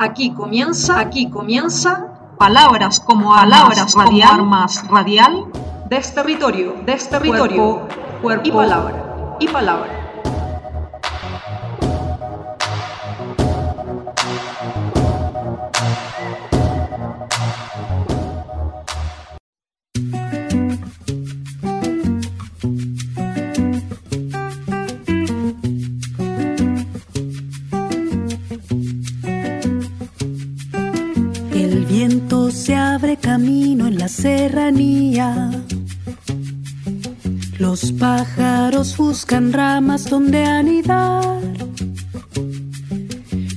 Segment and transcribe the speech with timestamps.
[0.00, 2.06] Aquí comienza, aquí comienza
[2.38, 5.46] palabras como palabras radial, más radial,
[5.88, 7.88] desterritorio, desterritorio, cuerpo,
[8.22, 9.97] cuerpo y palabra, y palabra.
[40.04, 41.40] Donde anidar.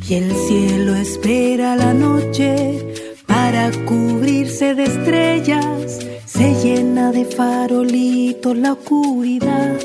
[0.07, 5.99] Y el cielo espera la noche para cubrirse de estrellas.
[6.25, 9.77] Se llena de farolitos la oscuridad.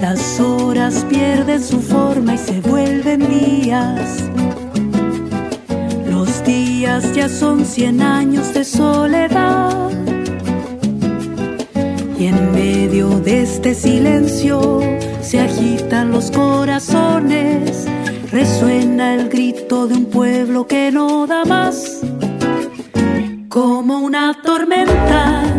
[0.00, 4.26] Las horas pierden su forma y se vuelven días
[6.46, 10.05] días ya son cien años de soledad.
[12.26, 14.80] En medio de este silencio
[15.22, 17.86] se agitan los corazones,
[18.32, 22.00] resuena el grito de un pueblo que no da más.
[23.48, 25.55] Como una tormenta,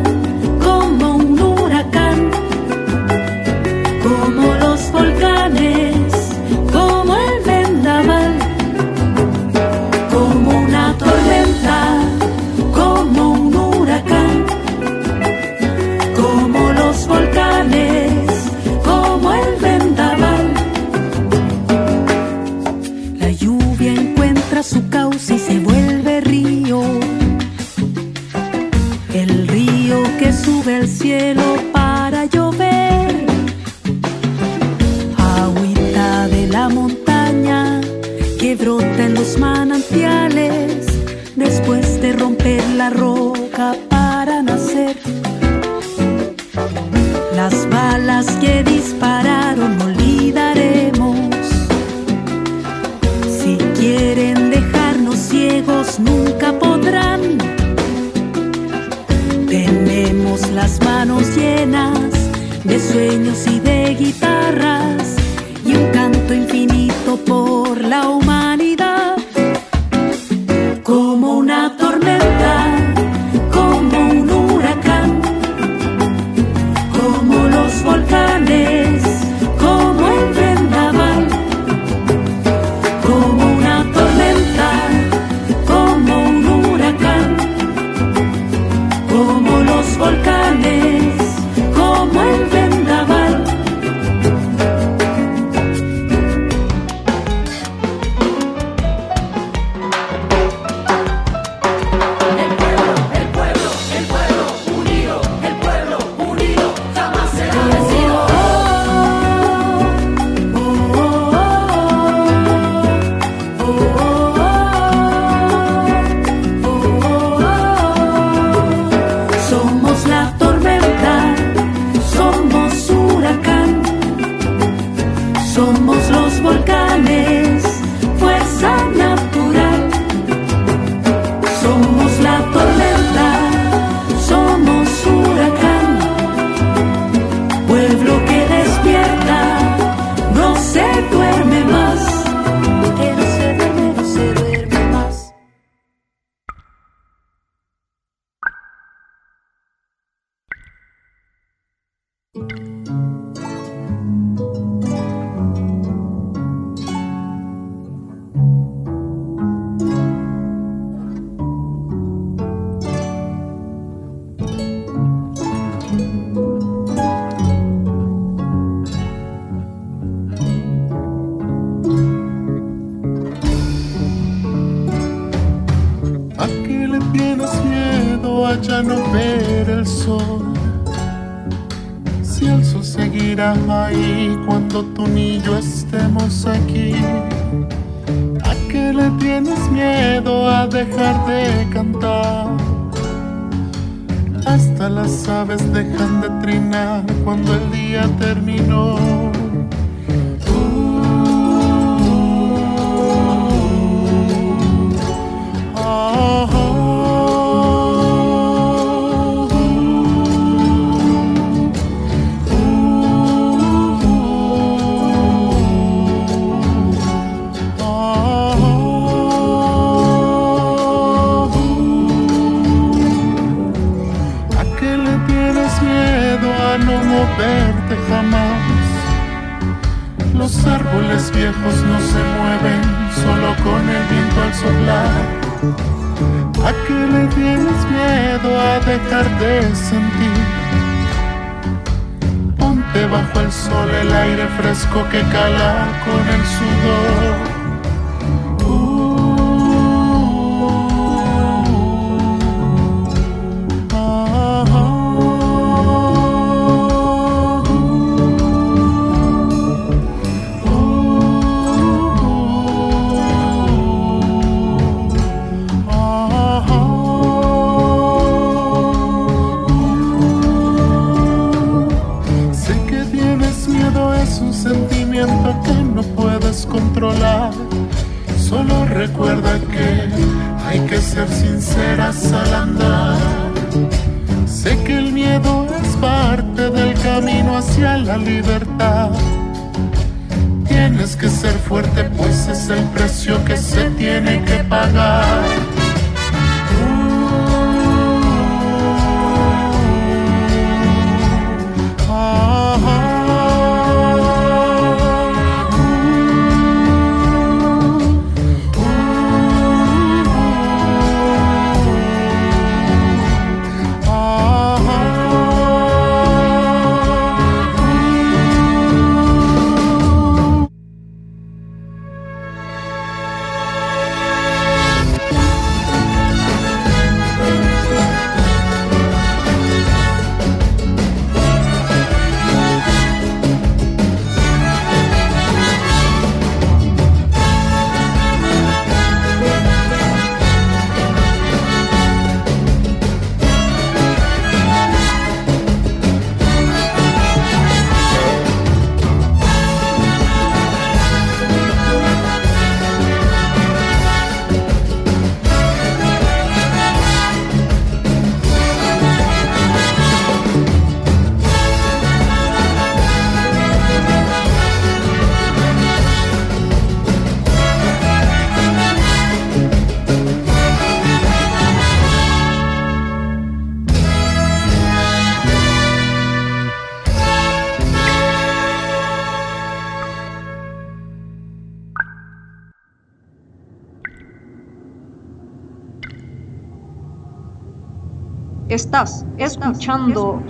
[293.47, 295.56] que se tiene que pagar.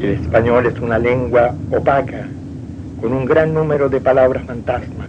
[0.00, 2.28] El español es una lengua opaca,
[3.00, 5.08] con un gran número de palabras fantasmas.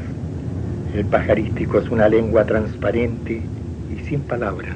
[0.95, 3.41] El pajarístico es una lengua transparente
[3.91, 4.75] y sin palabras.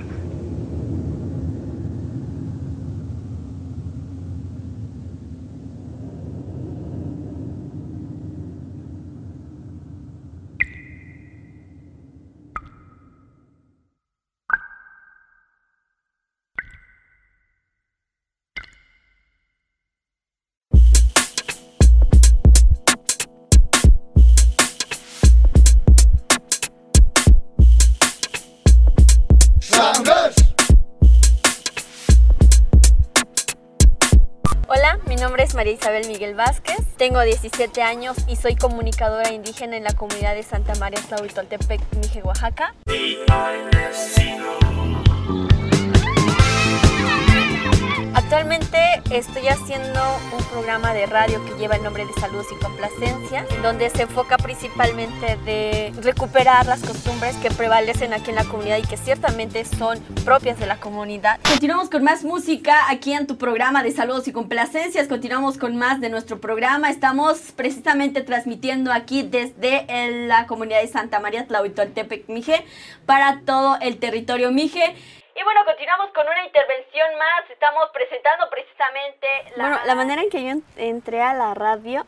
[36.35, 41.81] Vázquez, tengo 17 años y soy comunicadora indígena en la comunidad de Santa María Tlahuitoltepec,
[41.95, 42.73] Mije, Oaxaca.
[48.23, 48.79] Actualmente
[49.11, 49.99] estoy haciendo
[50.35, 54.37] un programa de radio que lleva el nombre de Saludos y Complacencia, donde se enfoca
[54.37, 59.99] principalmente de recuperar las costumbres que prevalecen aquí en la comunidad y que ciertamente son
[60.23, 61.39] propias de la comunidad.
[61.47, 65.07] Continuamos con más música aquí en tu programa de Saludos y Complacencias.
[65.09, 66.89] Continuamos con más de nuestro programa.
[66.89, 69.85] Estamos precisamente transmitiendo aquí desde
[70.27, 72.65] la comunidad de Santa María Tlahuitoltepec, Mije,
[73.05, 74.95] para todo el territorio Mije.
[75.35, 77.49] Y bueno, continuamos con una intervención más.
[77.49, 79.63] Estamos presentando precisamente la...
[79.63, 82.05] Bueno, la manera en que yo entré a la radio,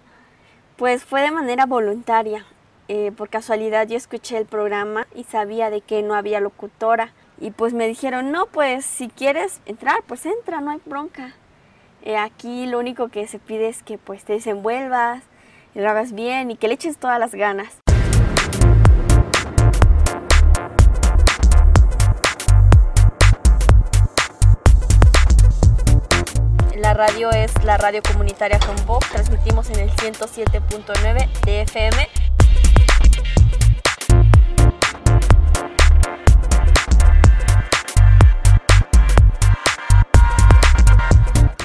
[0.77, 2.45] pues fue de manera voluntaria.
[2.87, 7.13] Eh, por casualidad yo escuché el programa y sabía de que no había locutora.
[7.39, 11.33] Y pues me dijeron, no, pues si quieres entrar, pues entra, no hay bronca.
[12.03, 15.23] Eh, aquí lo único que se pide es que pues te desenvuelvas,
[15.73, 17.81] lo hagas bien y que le eches todas las ganas.
[26.95, 29.03] Radio es la radio comunitaria con voz.
[29.11, 32.07] Transmitimos en el 107.9 de FM.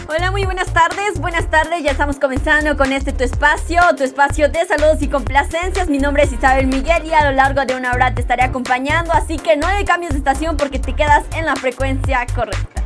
[0.09, 1.21] Hola, muy buenas tardes.
[1.21, 5.89] Buenas tardes, ya estamos comenzando con este tu espacio, tu espacio de saludos y complacencias.
[5.89, 9.13] Mi nombre es Isabel Miguel y a lo largo de una hora te estaré acompañando,
[9.13, 12.81] así que no hay cambios de estación porque te quedas en la frecuencia correcta.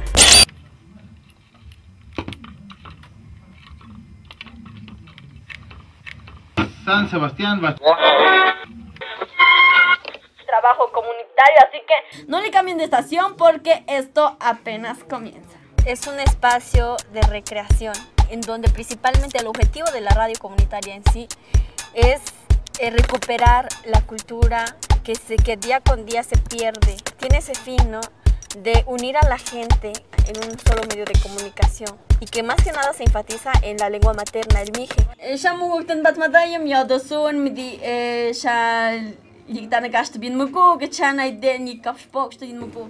[6.84, 7.60] San Sebastián.
[10.46, 15.58] Trabajo comunitario, así que no le cambien de estación porque esto apenas comienza.
[15.86, 17.94] Es un espacio de recreación
[18.30, 21.28] en donde principalmente el objetivo de la radio comunitaria en sí
[21.94, 22.22] es
[22.80, 24.64] eh, recuperar la cultura
[25.02, 26.96] que, se, que día con día se pierde.
[27.18, 28.00] Tiene ese fin, ¿no?
[28.62, 29.92] De unir a la gente
[30.26, 33.90] en un solo medio de comunicación y que más que nada se enfatiza en la
[33.90, 34.94] lengua materna, el mije.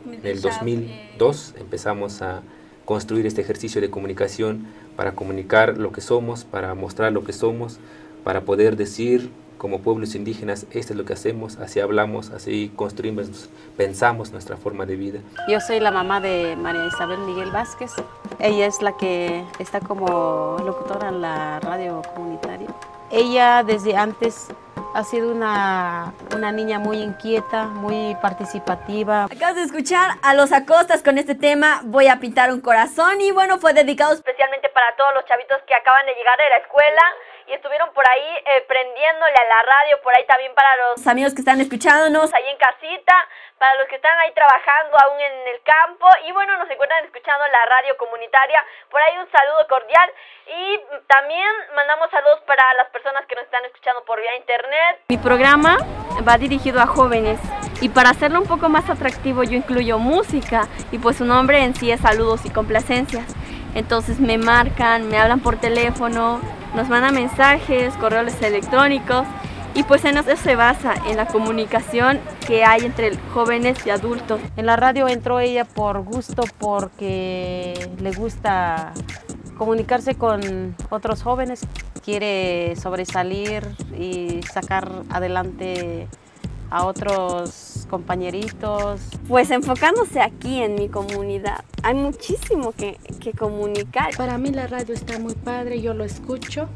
[0.05, 2.43] En el 2002 empezamos a
[2.85, 4.67] construir este ejercicio de comunicación
[4.97, 7.79] para comunicar lo que somos, para mostrar lo que somos,
[8.23, 13.49] para poder decir como pueblos indígenas, esto es lo que hacemos, así hablamos, así construimos,
[13.77, 15.21] pensamos nuestra forma de vida.
[15.49, 17.93] Yo soy la mamá de María Isabel Miguel Vázquez.
[18.39, 22.69] Ella es la que está como locutora en la radio comunitaria.
[23.11, 24.49] Ella desde antes
[24.95, 29.25] ha sido una, una, niña muy inquieta, muy participativa.
[29.25, 33.33] Acabas de escuchar a los Acostas con este tema Voy a pintar un corazón y
[33.33, 37.03] bueno, fue dedicado especialmente para todos los chavitos que acaban de llegar de la escuela
[37.55, 41.41] estuvieron por ahí eh, prendiéndole a la radio, por ahí también para los amigos que
[41.41, 42.33] están escuchándonos.
[42.35, 43.15] ahí en casita,
[43.59, 46.07] para los que están ahí trabajando aún en el campo.
[46.27, 50.11] Y bueno, nos encuentran escuchando la radio comunitaria, por ahí un saludo cordial.
[50.47, 55.01] Y también mandamos saludos para las personas que nos están escuchando por vía internet.
[55.09, 55.79] Mi programa
[56.27, 57.41] va dirigido a jóvenes.
[57.81, 60.69] Y para hacerlo un poco más atractivo yo incluyo música.
[60.93, 63.35] Y pues su nombre en sí es saludos y complacencias.
[63.75, 66.41] Entonces me marcan, me hablan por teléfono,
[66.75, 69.27] nos mandan mensajes, correos electrónicos
[69.75, 74.41] y pues en eso se basa en la comunicación que hay entre jóvenes y adultos.
[74.57, 78.93] En la radio entró ella por gusto porque le gusta
[79.59, 81.67] comunicarse con otros jóvenes,
[82.05, 83.67] quiere sobresalir
[83.99, 86.09] y sacar adelante
[86.75, 89.01] a otros compañeritos.
[89.29, 94.17] Pues enfocándose aquí en mi comunidad, hay muchísimo que, que comunicar.
[94.17, 96.69] Para mí la radio está muy padre, yo lo escucho.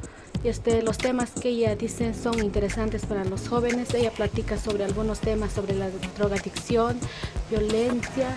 [0.45, 3.93] Este, los temas que ella dice son interesantes para los jóvenes.
[3.93, 6.97] Ella platica sobre algunos temas sobre la drogadicción,
[7.51, 8.37] violencia.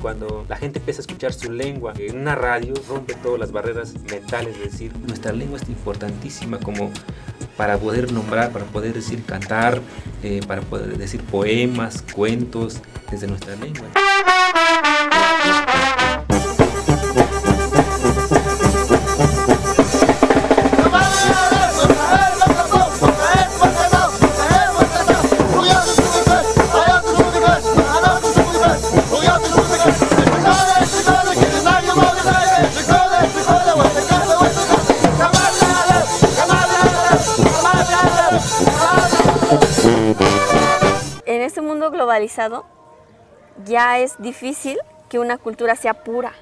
[0.00, 3.94] Cuando la gente empieza a escuchar su lengua en una radio, rompe todas las barreras
[4.10, 6.90] mentales, es decir, nuestra lengua es importantísima como
[7.56, 9.80] para poder nombrar, para poder decir cantar,
[10.22, 12.80] eh, para poder decir poemas, cuentos
[13.10, 13.86] desde nuestra lengua.
[41.90, 42.64] globalizado,
[43.64, 46.32] ya es difícil que una cultura sea pura.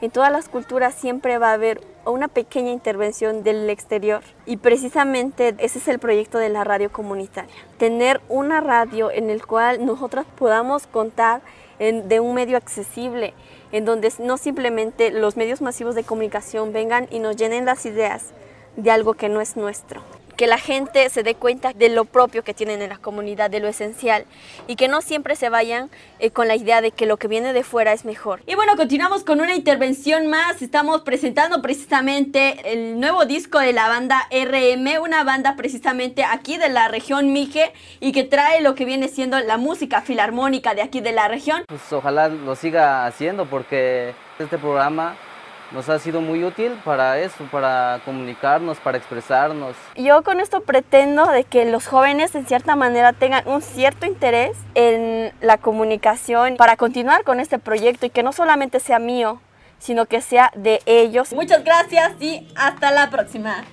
[0.00, 5.54] En todas las culturas siempre va a haber una pequeña intervención del exterior y precisamente
[5.58, 7.54] ese es el proyecto de la radio comunitaria.
[7.78, 11.40] Tener una radio en el cual nosotros podamos contar
[11.78, 13.34] de un medio accesible,
[13.72, 18.30] en donde no simplemente los medios masivos de comunicación vengan y nos llenen las ideas
[18.76, 20.02] de algo que no es nuestro
[20.36, 23.60] que la gente se dé cuenta de lo propio que tienen en la comunidad, de
[23.60, 24.24] lo esencial,
[24.66, 27.52] y que no siempre se vayan eh, con la idea de que lo que viene
[27.52, 28.42] de fuera es mejor.
[28.46, 30.62] Y bueno, continuamos con una intervención más.
[30.62, 36.68] Estamos presentando precisamente el nuevo disco de la banda RM, una banda precisamente aquí de
[36.68, 41.00] la región Mije y que trae lo que viene siendo la música filarmónica de aquí
[41.00, 41.64] de la región.
[41.68, 45.16] Pues ojalá lo siga haciendo porque este programa
[45.72, 49.76] nos ha sido muy útil para eso, para comunicarnos, para expresarnos.
[49.96, 54.56] Yo con esto pretendo de que los jóvenes en cierta manera tengan un cierto interés
[54.74, 59.40] en la comunicación para continuar con este proyecto y que no solamente sea mío,
[59.78, 61.32] sino que sea de ellos.
[61.32, 63.64] Muchas gracias y hasta la próxima.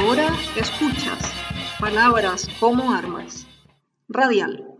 [0.00, 1.18] Ahora escuchas
[1.78, 3.46] palabras como armas.
[4.08, 4.71] Radial.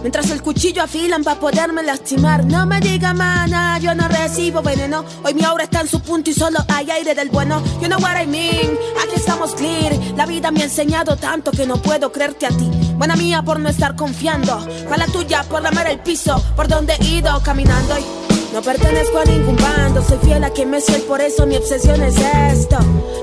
[0.00, 2.44] Mientras el cuchillo afilan para poderme lastimar.
[2.44, 5.04] No me diga mana, yo no recibo veneno.
[5.24, 7.62] Hoy mi aura está en su punto y solo hay aire del bueno.
[7.80, 8.78] You know what I mean?
[9.02, 9.92] Aquí estamos clear.
[10.16, 12.70] La vida me ha enseñado tanto que no puedo creerte a ti.
[12.96, 14.66] Buena mía por no estar confiando.
[14.88, 16.42] Mala tuya por lamer el piso.
[16.56, 17.98] Por donde he ido caminando.
[17.98, 18.04] Y
[18.52, 22.02] no pertenezco a ningún bando, soy fiel a quien me soy, por eso mi obsesión
[22.02, 22.78] es esto.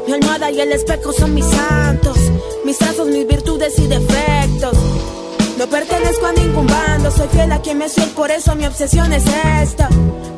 [0.07, 2.17] Mi almohada y el espejo son mis santos,
[2.63, 4.77] mis trazos, mis virtudes y defectos.
[5.57, 9.11] No pertenezco a ningún bando, soy fiel a quien me soy, por eso mi obsesión
[9.11, 9.23] es
[9.63, 9.89] esta.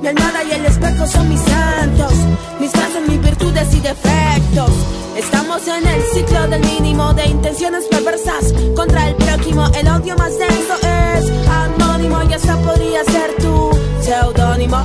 [0.02, 2.14] Mi almohada y el espejo son mis santos,
[2.58, 4.72] mis frases, mis virtudes y defectos.
[5.18, 9.68] Estamos en el ciclo del mínimo de intenciones perversas contra el prójimo.
[9.76, 14.82] El odio más denso es anónimo y hasta podría ser tu seudónimo.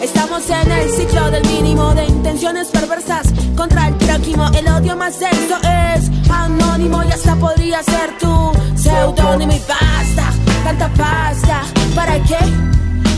[0.00, 4.48] Estamos en el ciclo del mínimo de intenciones perversas contra el prójimo.
[4.54, 9.52] El odio más denso es anónimo y hasta podría ser tu seudónimo.
[9.52, 10.32] Y basta,
[10.64, 11.62] tanta pasta.
[11.94, 12.38] ¿Para qué?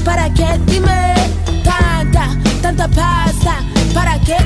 [0.04, 0.58] ¿Para qué?
[0.66, 1.14] Dime,
[1.62, 3.60] tanta, tanta pasta.
[3.94, 4.36] ¿Para qué?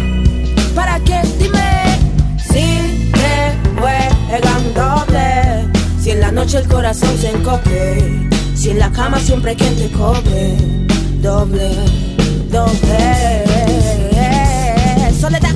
[0.74, 1.20] ¿Para qué?
[1.38, 1.98] Dime.
[2.38, 5.68] Si te juegan doble,
[6.00, 9.76] si en la noche el corazón se encoge, si en la cama siempre hay quien
[9.76, 10.56] te cobre,
[11.20, 11.70] doble,
[12.50, 13.73] doble.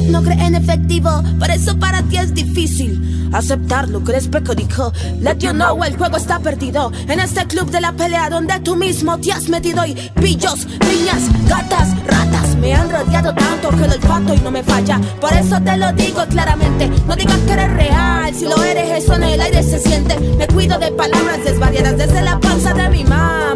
[0.09, 4.03] No cree en efectivo, por eso para ti es difícil aceptarlo.
[4.03, 6.93] Crees peco dijo, let you know, el juego está perdido.
[7.09, 11.23] En este club de la pelea donde tú mismo te has metido y pillos, niñas,
[11.47, 15.01] gatas, ratas me han rodeado tanto que el olfato y no me falla.
[15.21, 19.15] Por eso te lo digo claramente, no digas que eres real, si lo eres eso
[19.15, 20.19] en el aire se siente.
[20.37, 23.05] Me cuido de palabras desvariadas desde la panza de mi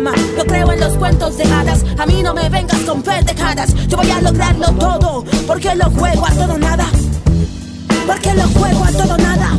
[0.03, 0.17] mamá.
[0.37, 3.75] No creo en los cuentos de hadas, a mí no me vengas con pendejadas.
[3.87, 6.87] Yo voy a lograrlo todo, porque lo juego a todo nada.
[8.07, 9.51] Porque lo juego a todo nada.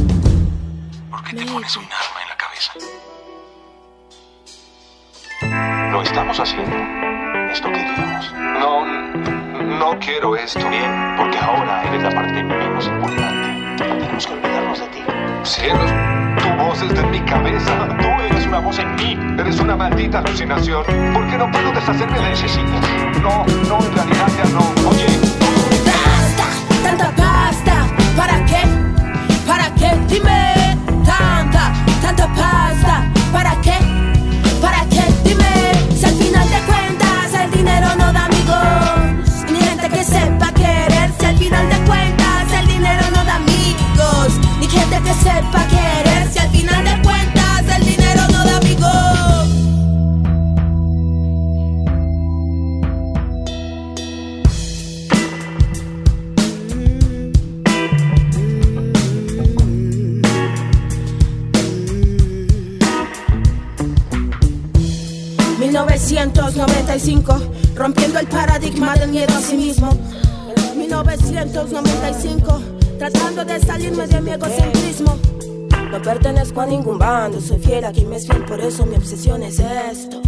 [1.09, 2.73] ¿Por qué te pones un arma en la cabeza?
[5.91, 6.75] Lo estamos haciendo.
[7.51, 8.33] Es lo que queríamos.
[8.33, 8.85] No,
[9.79, 10.67] no quiero esto.
[10.69, 13.83] Bien, porque ahora eres la parte menos importante.
[13.83, 14.99] Tenemos que olvidarnos de ti.
[15.43, 15.91] Cielos,
[16.41, 17.87] tu voz es de mi cabeza.
[18.53, 18.77] Una voz.
[18.77, 20.83] Eres una maldita alucinación.
[21.11, 22.85] ¿Por qué no puedo deshacerme de necesitas?
[23.19, 24.89] No, no, en realidad ya no.
[24.91, 25.07] Oye,
[26.83, 27.22] tanta
[78.53, 80.21] por eso mi obsesión es esto.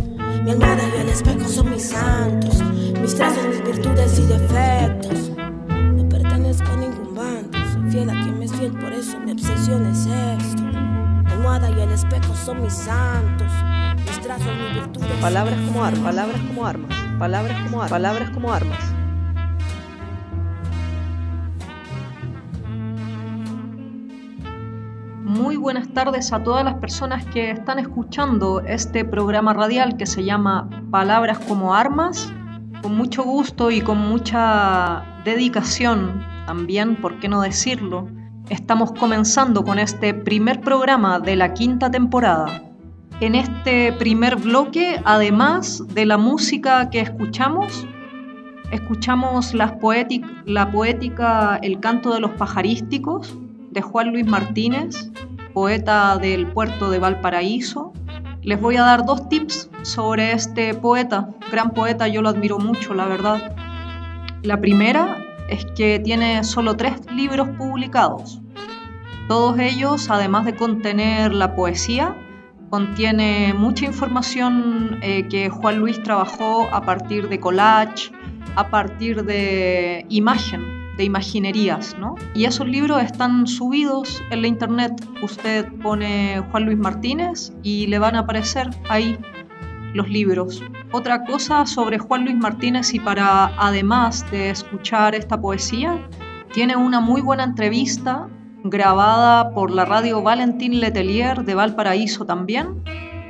[0.43, 2.59] Mi almohada y el espejo son mis santos,
[2.99, 5.29] mis trazos, mis virtudes y defectos.
[5.67, 9.31] No pertenezco a ningún bando, soy fiel a quien me es fiel, por eso mi
[9.31, 10.63] obsesión es esto.
[10.63, 13.51] Mi almohada y el espejo son mis santos,
[14.07, 15.21] mis trazos, mis virtudes.
[15.21, 18.94] Palabras como armas, palabras como armas, palabras como armas, palabras como armas.
[26.15, 31.39] Tardes a todas las personas que están escuchando este programa radial que se llama Palabras
[31.39, 32.31] como Armas.
[32.81, 38.07] Con mucho gusto y con mucha dedicación también, ¿por qué no decirlo?
[38.49, 42.63] Estamos comenzando con este primer programa de la quinta temporada.
[43.19, 47.85] En este primer bloque, además de la música que escuchamos,
[48.71, 49.77] escuchamos la
[50.71, 53.37] poética El canto de los pajarísticos
[53.71, 55.11] de Juan Luis Martínez,
[55.55, 57.93] poeta del puerto de Valparaíso.
[58.41, 62.93] Les voy a dar dos tips sobre este poeta, gran poeta, yo lo admiro mucho,
[62.93, 63.55] la verdad.
[64.43, 68.41] La primera es que tiene solo tres libros publicados.
[69.29, 72.17] Todos ellos, además de contener la poesía,
[72.69, 78.11] contiene mucha información eh, que Juan Luis trabajó a partir de collage,
[78.57, 82.15] a partir de imagen, de imaginerías, ¿no?
[82.33, 84.93] Y esos libros están subidos en la internet.
[85.21, 89.17] Usted pone Juan Luis Martínez y le van a aparecer ahí
[89.93, 90.61] los libros.
[90.91, 96.07] Otra cosa sobre Juan Luis Martínez y para además de escuchar esta poesía,
[96.53, 98.27] tiene una muy buena entrevista
[98.63, 102.83] grabada por la radio Valentín Letelier de Valparaíso también.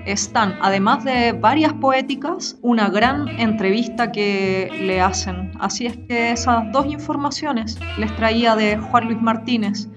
[0.06, 5.52] Están, además de varias poéticas, una gran entrevista que le hacen.
[5.60, 9.90] Así es que esas dos informaciones les traía de Juan Luis Martínez.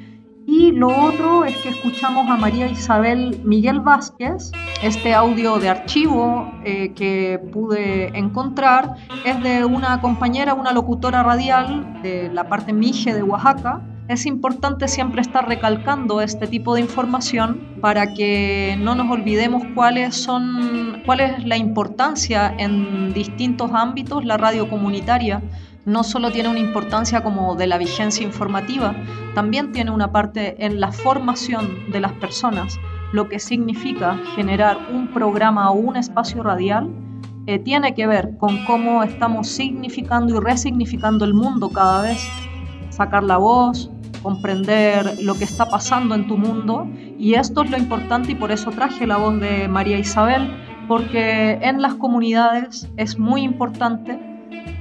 [0.46, 4.50] Y lo otro es que escuchamos a María Isabel Miguel Vázquez.
[4.82, 12.00] Este audio de archivo eh, que pude encontrar es de una compañera, una locutora radial
[12.02, 17.60] de la parte Mije de Oaxaca, es importante siempre estar recalcando este tipo de información
[17.82, 24.38] para que no nos olvidemos cuáles son, cuál es la importancia en distintos ámbitos la
[24.38, 25.42] radio comunitaria.
[25.84, 28.94] No solo tiene una importancia como de la vigencia informativa,
[29.34, 32.78] también tiene una parte en la formación de las personas,
[33.12, 36.90] lo que significa generar un programa o un espacio radial
[37.46, 42.28] eh, tiene que ver con cómo estamos significando y resignificando el mundo cada vez,
[42.90, 43.90] sacar la voz,
[44.22, 46.88] comprender lo que está pasando en tu mundo.
[47.18, 50.50] Y esto es lo importante y por eso traje la voz de María Isabel,
[50.86, 54.18] porque en las comunidades es muy importante,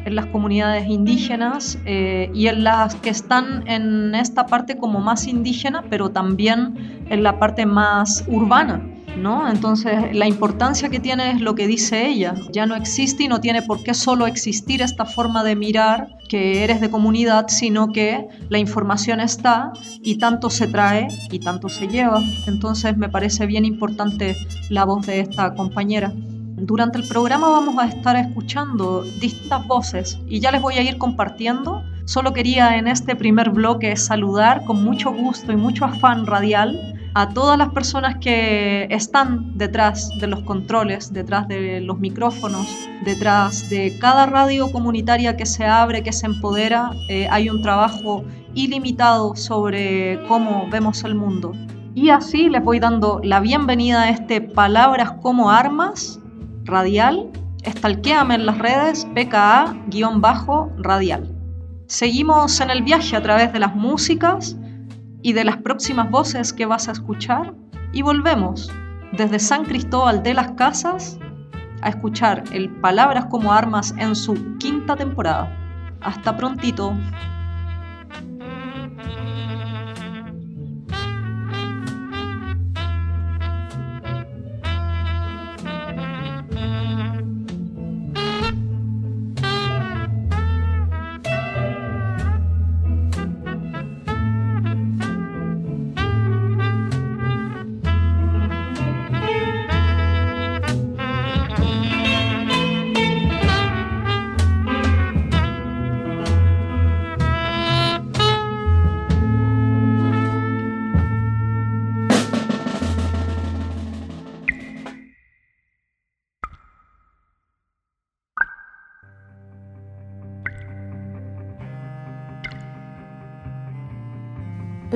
[0.06, 5.28] en las comunidades indígenas eh, y en las que están en esta parte como más
[5.28, 8.82] indígena, pero también en la parte más urbana
[9.18, 9.50] ¿no?
[9.50, 12.36] Entonces, la importancia que tiene es lo que dice ella.
[12.52, 16.64] Ya no existe y no tiene por qué solo existir esta forma de mirar que
[16.64, 21.88] eres de comunidad, sino que la información está y tanto se trae y tanto se
[21.88, 22.22] lleva.
[22.48, 24.36] Entonces, me parece bien importante
[24.70, 26.14] la voz de esta compañera.
[26.60, 30.98] Durante el programa vamos a estar escuchando distintas voces y ya les voy a ir
[30.98, 31.84] compartiendo.
[32.06, 37.30] Solo quería en este primer bloque saludar con mucho gusto y mucho afán radial a
[37.30, 42.68] todas las personas que están detrás de los controles, detrás de los micrófonos,
[43.04, 48.24] detrás de cada radio comunitaria que se abre, que se empodera, eh, hay un trabajo
[48.54, 51.54] ilimitado sobre cómo vemos el mundo.
[51.96, 56.20] Y así les voy dando la bienvenida a este Palabras como Armas
[56.66, 57.32] radial.
[57.64, 61.36] Estalquéame en las redes PKA-radial.
[61.88, 64.56] Seguimos en el viaje a través de las músicas
[65.22, 67.54] y de las próximas voces que vas a escuchar
[67.92, 68.72] y volvemos
[69.12, 71.18] desde San Cristóbal de las Casas
[71.82, 75.56] a escuchar el Palabras como Armas en su quinta temporada.
[76.02, 76.94] Hasta prontito.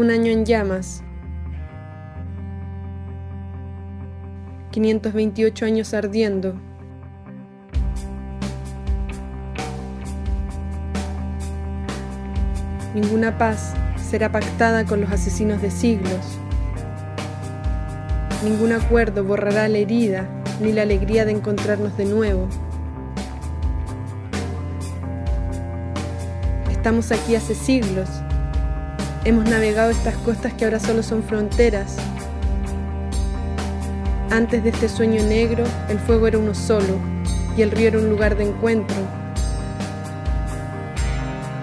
[0.01, 1.03] Un año en llamas.
[4.71, 6.55] 528 años ardiendo.
[12.95, 16.39] Ninguna paz será pactada con los asesinos de siglos.
[18.43, 20.27] Ningún acuerdo borrará la herida
[20.61, 22.47] ni la alegría de encontrarnos de nuevo.
[26.71, 28.09] Estamos aquí hace siglos
[29.23, 31.97] Hemos navegado estas costas que ahora solo son fronteras.
[34.31, 36.97] Antes de este sueño negro, el fuego era uno solo
[37.55, 38.95] y el río era un lugar de encuentro.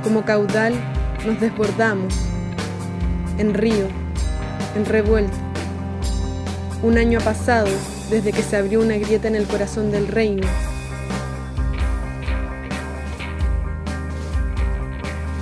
[0.04, 0.72] Como caudal
[1.26, 2.14] nos desbordamos,
[3.38, 3.88] en río,
[4.76, 5.36] en revuelta.
[6.84, 7.66] Un año ha pasado
[8.08, 10.46] desde que se abrió una grieta en el corazón del reino.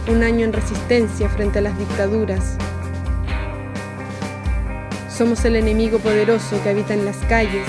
[0.08, 2.56] Un año en resistencia frente a las dictaduras.
[5.08, 7.66] Somos el enemigo poderoso que habita en las calles,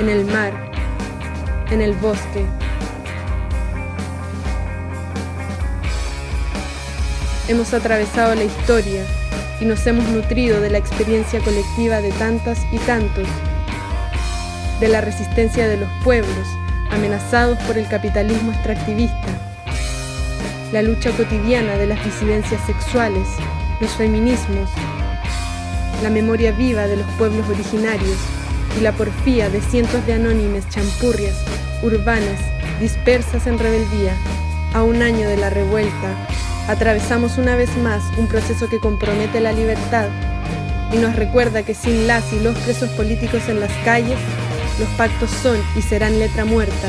[0.00, 0.52] en el mar,
[1.70, 2.44] en el bosque.
[7.48, 9.04] Hemos atravesado la historia
[9.60, 13.28] y nos hemos nutrido de la experiencia colectiva de tantas y tantos,
[14.80, 16.48] de la resistencia de los pueblos
[16.90, 19.21] amenazados por el capitalismo extractivista
[20.72, 23.28] la lucha cotidiana de las disidencias sexuales,
[23.78, 24.70] los feminismos,
[26.02, 28.16] la memoria viva de los pueblos originarios
[28.78, 31.44] y la porfía de cientos de anónimes champurrias
[31.82, 32.40] urbanas
[32.80, 34.16] dispersas en rebeldía.
[34.72, 36.26] A un año de la revuelta,
[36.66, 40.08] atravesamos una vez más un proceso que compromete la libertad
[40.90, 44.18] y nos recuerda que sin las y los presos políticos en las calles,
[44.80, 46.88] los pactos son y serán letra muerta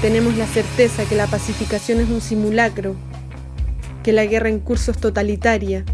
[0.00, 2.94] Tenemos la certeza que la pacificación es un simulacro,
[4.02, 5.84] que la guerra en curso es totalitaria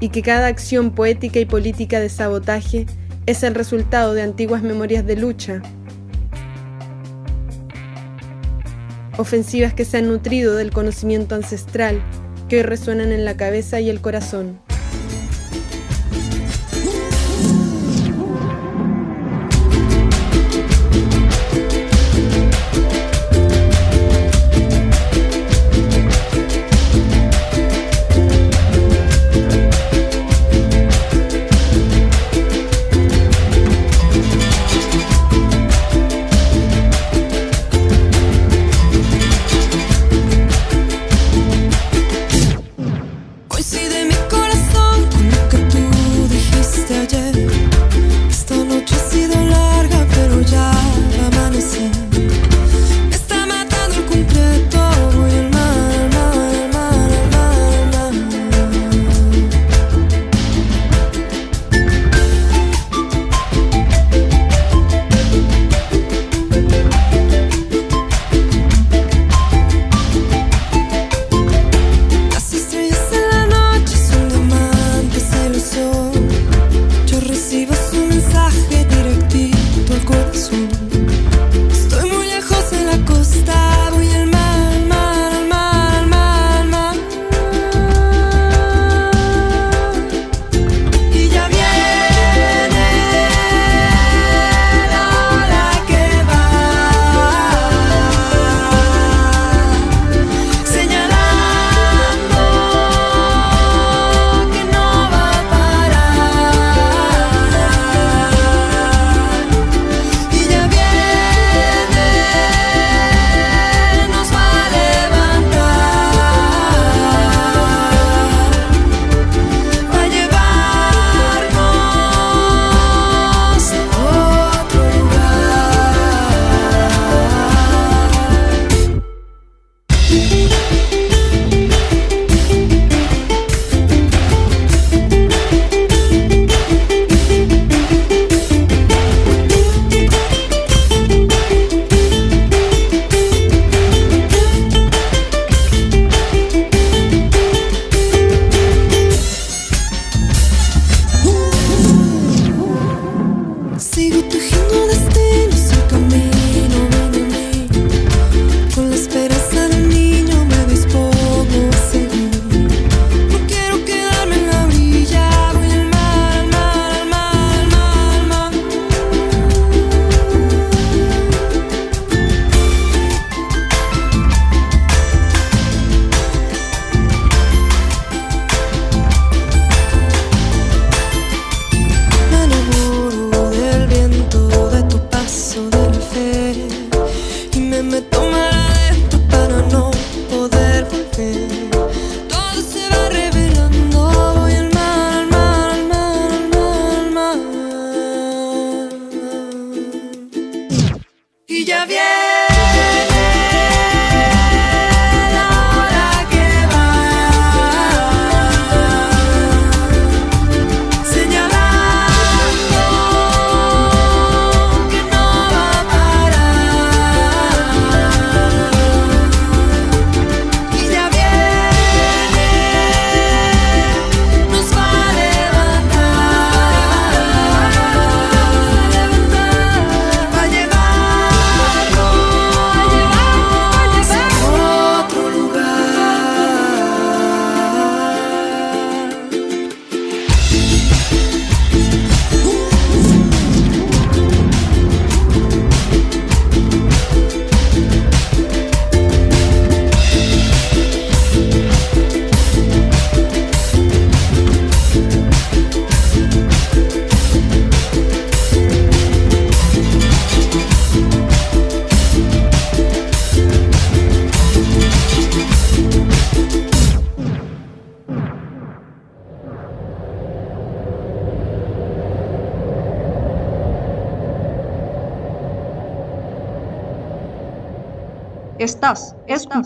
[0.00, 2.86] y que cada acción poética y política de sabotaje
[3.26, 5.62] es el resultado de antiguas memorias de lucha.
[9.20, 12.02] ofensivas que se han nutrido del conocimiento ancestral,
[12.48, 14.58] que hoy resuenan en la cabeza y el corazón.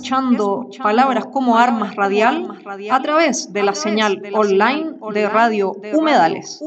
[0.04, 2.58] Escuchando palabras como armas radial
[2.90, 6.60] a través de la señal online de Radio Humedales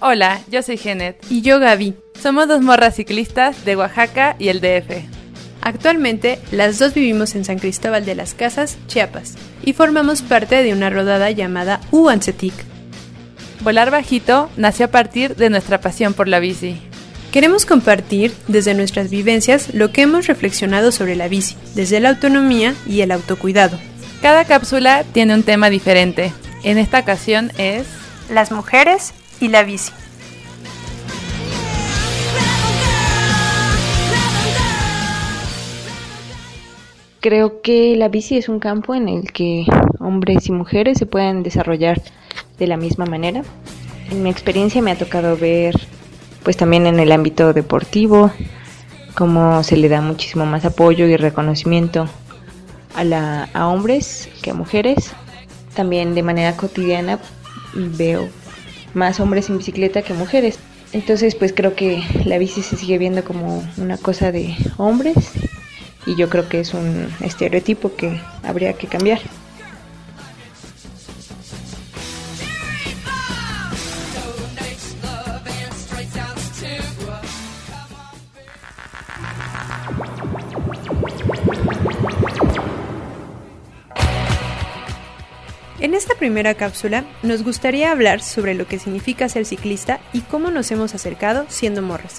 [0.00, 1.26] Hola, yo soy Genet.
[1.28, 1.96] Y yo Gaby.
[2.22, 5.19] Somos dos morras ciclistas de Oaxaca y el DF.
[5.62, 10.72] Actualmente, las dos vivimos en San Cristóbal de las Casas, Chiapas, y formamos parte de
[10.72, 12.54] una rodada llamada Uancetic.
[13.62, 16.80] Volar Bajito nació a partir de nuestra pasión por la bici.
[17.30, 22.74] Queremos compartir desde nuestras vivencias lo que hemos reflexionado sobre la bici, desde la autonomía
[22.86, 23.78] y el autocuidado.
[24.22, 26.32] Cada cápsula tiene un tema diferente.
[26.64, 27.86] En esta ocasión es
[28.30, 29.92] las mujeres y la bici.
[37.20, 39.66] Creo que la bici es un campo en el que
[39.98, 42.00] hombres y mujeres se pueden desarrollar
[42.58, 43.42] de la misma manera.
[44.10, 45.74] En mi experiencia me ha tocado ver,
[46.42, 48.30] pues también en el ámbito deportivo,
[49.14, 52.08] cómo se le da muchísimo más apoyo y reconocimiento
[52.94, 55.12] a, la, a hombres que a mujeres.
[55.74, 57.18] También de manera cotidiana
[57.74, 58.30] veo
[58.94, 60.58] más hombres en bicicleta que mujeres.
[60.94, 65.32] Entonces pues creo que la bici se sigue viendo como una cosa de hombres
[66.06, 69.20] y yo creo que es un estereotipo que habría que cambiar.
[85.80, 90.50] En esta primera cápsula nos gustaría hablar sobre lo que significa ser ciclista y cómo
[90.50, 92.18] nos hemos acercado siendo morras.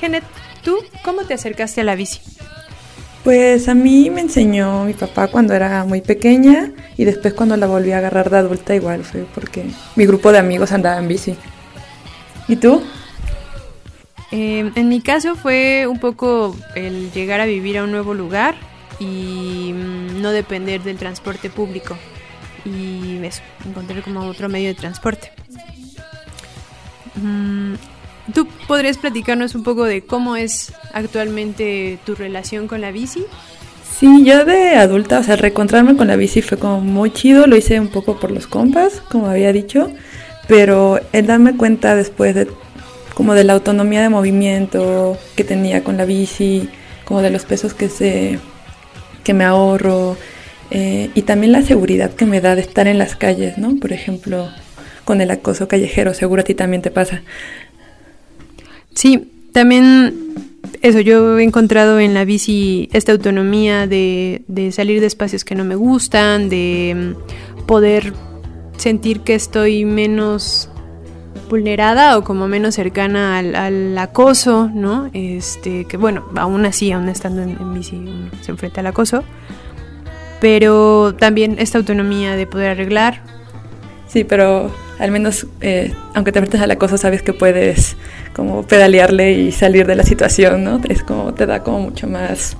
[0.00, 0.22] Genet,
[0.62, 2.20] ¿tú cómo te acercaste a la bici?
[3.28, 7.66] Pues a mí me enseñó mi papá cuando era muy pequeña y después cuando la
[7.66, 9.66] volví a agarrar de adulta igual fue porque
[9.96, 11.36] mi grupo de amigos andaba en bici.
[12.48, 12.82] ¿Y tú?
[14.32, 18.54] Eh, en mi caso fue un poco el llegar a vivir a un nuevo lugar
[18.98, 21.98] y mm, no depender del transporte público
[22.64, 25.32] y eso, encontrar como otro medio de transporte.
[27.14, 27.74] Mm,
[28.34, 33.24] ¿Tú podrías platicarnos un poco de cómo es actualmente tu relación con la bici?
[33.98, 37.56] Sí, yo de adulta, o sea, reencontrarme con la bici fue como muy chido, lo
[37.56, 39.90] hice un poco por los compas, como había dicho,
[40.46, 42.48] pero el darme cuenta después de
[43.14, 46.68] como de la autonomía de movimiento que tenía con la bici,
[47.04, 48.38] como de los pesos que se
[49.24, 50.16] que me ahorro
[50.70, 53.76] eh, y también la seguridad que me da de estar en las calles, ¿no?
[53.80, 54.48] Por ejemplo,
[55.04, 57.22] con el acoso callejero, seguro a ti también te pasa.
[58.98, 60.34] Sí, también
[60.82, 64.42] eso, yo he encontrado en la bici esta autonomía de,
[64.72, 68.12] salir de espacios que no me gustan, de mm, poder
[68.76, 70.68] sentir que estoy menos
[71.48, 75.10] vulnerada o como menos cercana al, acoso, ¿no?
[75.12, 78.02] Este, que bueno, aún así, aún estando en, bici,
[78.40, 79.22] se enfrenta al acoso,
[80.40, 83.22] pero también esta autonomía de poder arreglar.
[84.08, 87.96] Sí, pero al menos, eh, aunque te enfrentes al acoso, sabes que puedes
[88.34, 90.80] como pedalearle y salir de la situación, ¿no?
[90.88, 92.56] Es como, te da como mucho más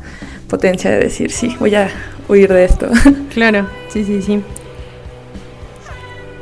[0.48, 1.90] potencia de decir, sí, voy a
[2.28, 2.88] huir de esto.
[3.34, 4.40] Claro, sí, sí, sí.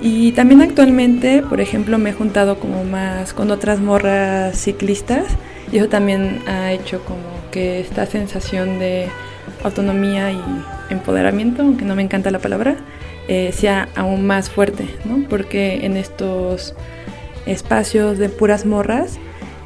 [0.00, 5.24] Y también actualmente, por ejemplo, me he juntado como más con otras morras ciclistas
[5.72, 7.20] y eso también ha hecho como
[7.50, 9.08] que esta sensación de
[9.64, 10.40] autonomía y
[10.90, 12.76] empoderamiento, aunque no me encanta la palabra,
[13.28, 15.28] eh, sea aún más fuerte, ¿no?
[15.28, 16.74] Porque en estos
[17.46, 19.18] espacios de puras morras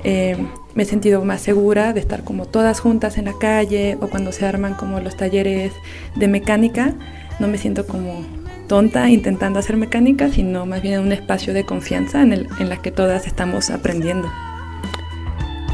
[0.04, 0.36] eh,
[0.74, 4.32] me he sentido más segura de estar como todas juntas en la calle o cuando
[4.32, 5.72] se arman como los talleres
[6.16, 6.94] de mecánica,
[7.38, 8.24] no me siento como
[8.68, 12.76] tonta intentando hacer mecánica, sino más bien un espacio de confianza en el en la
[12.76, 14.30] que todas estamos aprendiendo.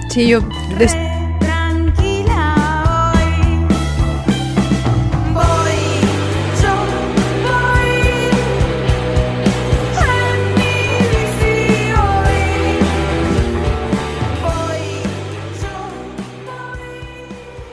[0.09, 0.41] Sí, yo...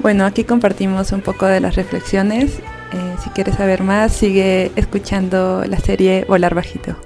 [0.03, 2.59] Bueno, aquí compartimos un poco de las reflexiones.
[2.91, 6.97] Eh, si quieres saber más, sigue escuchando la serie Volar Bajito.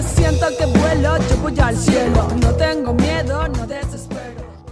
[0.00, 2.26] siento que vuelo, yo voy al cielo.
[2.40, 4.64] No tengo miedo, no desespero.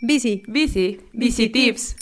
[0.00, 1.94] Bici, bici, bici tips.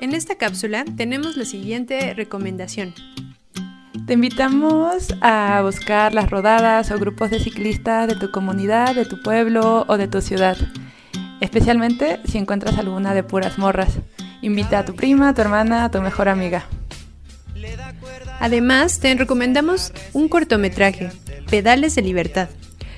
[0.00, 2.94] En esta cápsula tenemos la siguiente recomendación.
[4.10, 9.22] Te invitamos a buscar las rodadas o grupos de ciclistas de tu comunidad, de tu
[9.22, 10.56] pueblo o de tu ciudad,
[11.40, 14.00] especialmente si encuentras alguna de puras morras.
[14.42, 16.66] Invita a tu prima, a tu hermana, a tu mejor amiga.
[18.40, 21.12] Además, te recomendamos un cortometraje,
[21.48, 22.48] Pedales de Libertad.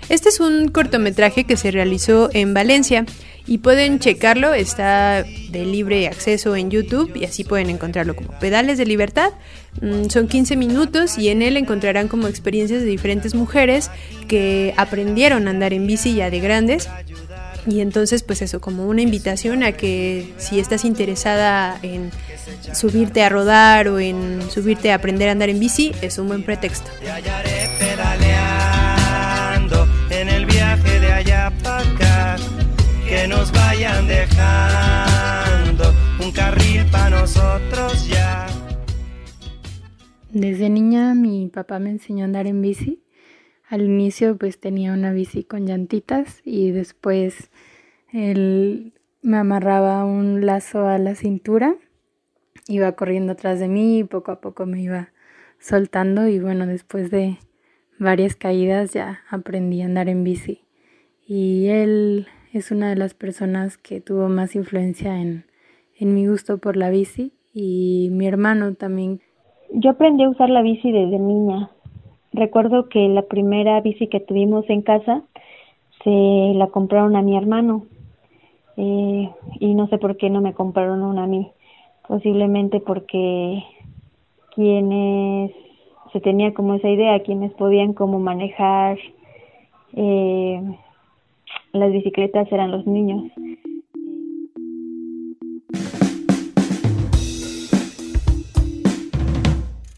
[0.08, 3.04] Este es un cortometraje que se realizó en Valencia
[3.46, 8.78] y pueden checarlo, está de libre acceso en YouTube y así pueden encontrarlo como Pedales
[8.78, 9.32] de Libertad.
[9.80, 13.90] Mm, son 15 minutos y en él encontrarán como experiencias de diferentes mujeres
[14.28, 16.88] que aprendieron a andar en bici ya de grandes.
[17.66, 22.10] Y entonces pues eso, como una invitación a que si estás interesada en
[22.72, 26.42] subirte a rodar o en subirte a aprender a andar en bici, es un buen
[26.42, 26.90] pretexto.
[33.12, 35.84] Que nos vayan dejando
[36.24, 38.46] un carril para nosotros ya.
[40.30, 43.02] Desde niña mi papá me enseñó a andar en bici.
[43.68, 47.50] Al inicio pues tenía una bici con llantitas y después
[48.10, 51.76] él me amarraba un lazo a la cintura,
[52.66, 55.12] iba corriendo atrás de mí y poco a poco me iba
[55.58, 57.36] soltando y bueno, después de
[57.98, 60.64] varias caídas ya aprendí a andar en bici.
[61.26, 65.44] Y él es una de las personas que tuvo más influencia en,
[66.00, 69.20] mi gusto por la bici y mi hermano también.
[69.72, 71.70] Yo aprendí a usar la bici desde niña.
[72.32, 75.22] Recuerdo que la primera bici que tuvimos en casa
[76.02, 76.10] se
[76.56, 77.86] la compraron a mi hermano
[78.76, 79.30] eh,
[79.60, 81.52] y no sé por qué no me compraron una a mí.
[82.08, 83.62] Posiblemente porque
[84.56, 85.52] quienes
[86.12, 88.98] se tenía como esa idea, quienes podían como manejar
[89.94, 90.60] eh,
[91.72, 93.32] las bicicletas eran los niños.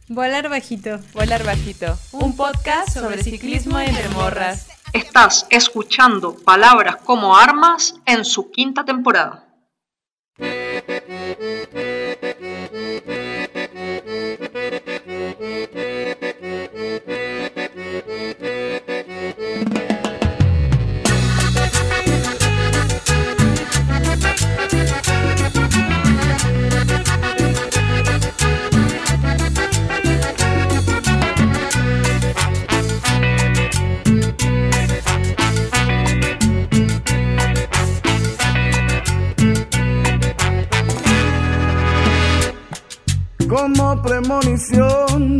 [0.08, 1.86] Volar bajito, volar bajito.
[2.12, 4.68] Un podcast sobre ciclismo entre morras.
[4.92, 9.43] Estás escuchando Palabras como Armas en su quinta temporada.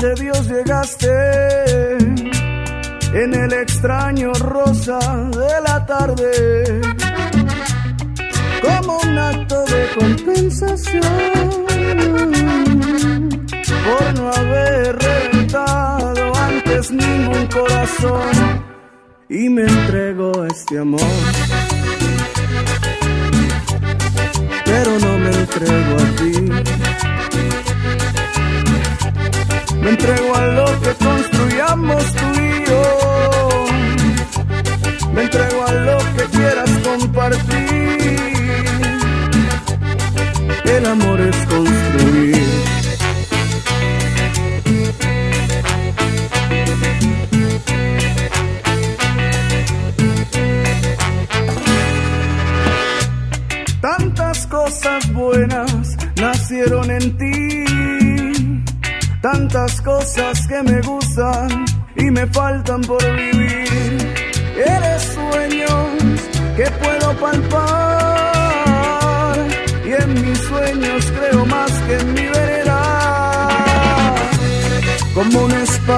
[0.04, 1.08] De Dios llegaste
[3.14, 4.98] en el extraño rosa
[5.30, 6.80] de la tarde.
[8.60, 11.48] Como un acto de compensación
[13.86, 18.64] por no haber reventado antes ningún corazón.
[19.30, 21.33] Y me entrego este amor.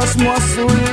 [0.07, 0.86] próximo assunto.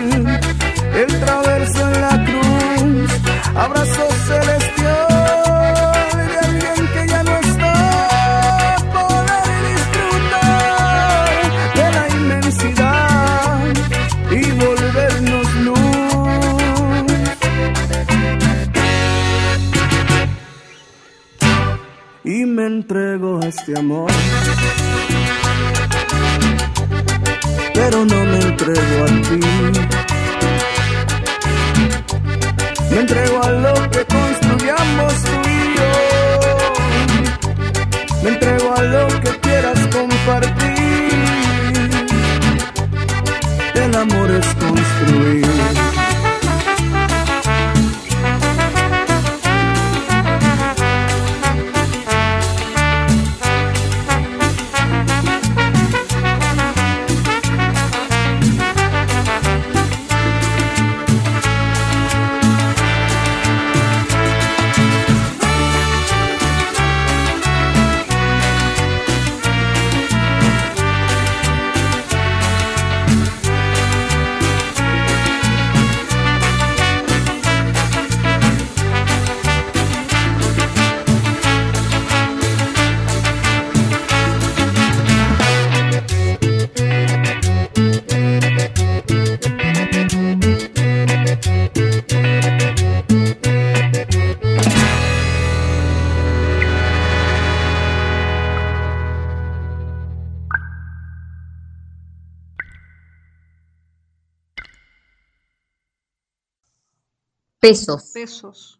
[107.63, 108.11] Pesos.
[108.13, 108.79] Pesos.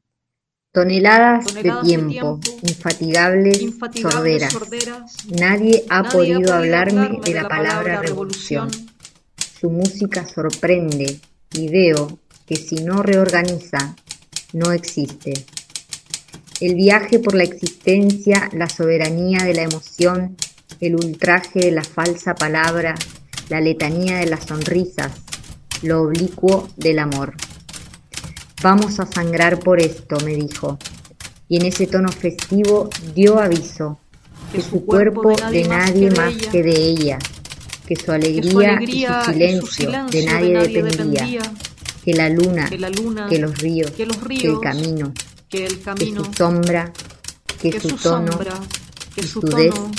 [0.74, 4.52] Toneladas, Toneladas de, de tiempo, infatigables, infatigables sorderas.
[4.52, 5.16] sorderas.
[5.30, 8.70] Nadie ha Nadie podido hablarme de la palabra revolución.
[8.70, 8.94] revolución.
[9.62, 11.18] Su música sorprende
[11.54, 13.96] y veo que si no reorganiza,
[14.52, 15.46] no existe.
[16.60, 20.36] El viaje por la existencia, la soberanía de la emoción,
[20.82, 22.96] el ultraje de la falsa palabra,
[23.48, 25.12] la letanía de las sonrisas,
[25.84, 27.34] lo oblicuo del amor.
[28.64, 30.80] Vamos a sangrar por esto, me dijo,
[31.50, 34.00] y en ese tono festivo dio aviso
[34.54, 37.20] que su cuerpo de nadie más que de ella,
[37.86, 41.26] que su alegría, alegría y su y silencio, su silencio de nadie, de nadie dependía,
[41.26, 41.54] dependía,
[42.06, 45.14] que la luna, que la luna, que los ríos, que los que el ríos, camino,
[45.50, 46.94] que el que camino, su sombra,
[47.62, 48.60] que, su, tono sombra,
[49.14, 49.92] que y su tono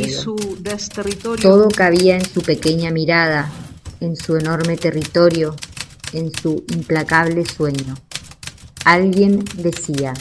[0.00, 1.42] y su desterritorio.
[1.42, 3.52] Todo cabía en su pequeña mirada,
[4.00, 5.54] en su enorme territorio,
[6.12, 7.94] en su implacable sueño.
[8.84, 10.14] Alguien decía,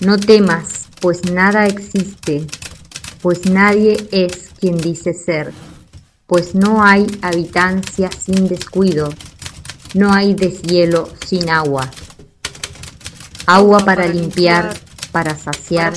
[0.00, 2.46] no temas, pues nada existe,
[3.22, 5.52] pues nadie es quien dice ser,
[6.26, 9.12] pues no hay habitancia sin descuido,
[9.94, 11.90] no hay deshielo sin agua.
[13.46, 14.76] Agua para limpiar,
[15.10, 15.94] para saciar,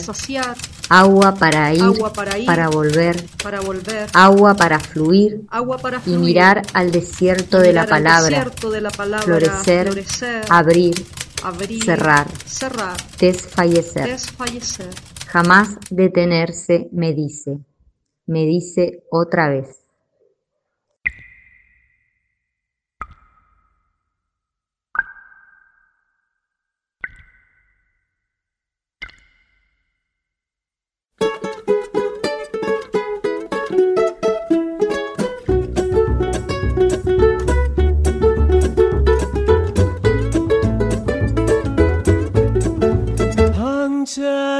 [0.91, 6.01] agua para ir, agua para ir, para volver, para volver, agua para fluir agua para
[6.05, 11.05] y mirar al desierto de la al palabra, desierto de la palabra, florecer, florecer, abrir,
[11.43, 14.05] abrir, cerrar, cerrar, desfallecer.
[14.09, 14.89] desfallecer.
[15.27, 17.59] Jamás detenerse, me dice,
[18.25, 19.80] me dice otra vez.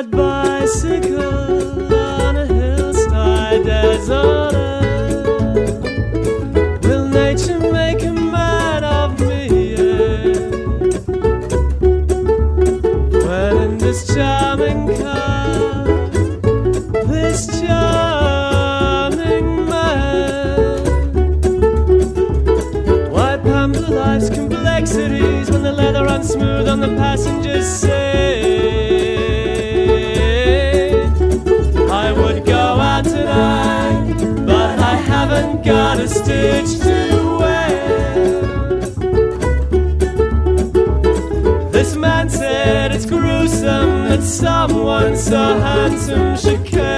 [0.02, 4.58] Punctured bicycle on a hillside deserted.
[6.84, 9.76] Will nature make a man of me?
[9.76, 10.40] yeah?
[13.28, 15.86] When in this charming car,
[17.06, 20.84] this charming man.
[23.12, 28.01] Why pamper life's complexities when the leather runs smooth on the passenger's seat?
[36.12, 38.80] Stitch to wear.
[41.72, 46.92] This man said it's gruesome that someone so handsome should care.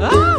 [0.00, 0.38] Ah!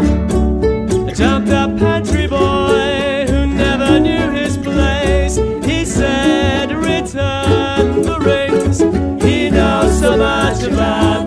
[1.07, 5.36] A jumped up pantry boy who never knew his place.
[5.65, 8.80] He said, Return the rings.
[9.23, 11.18] He knows so much about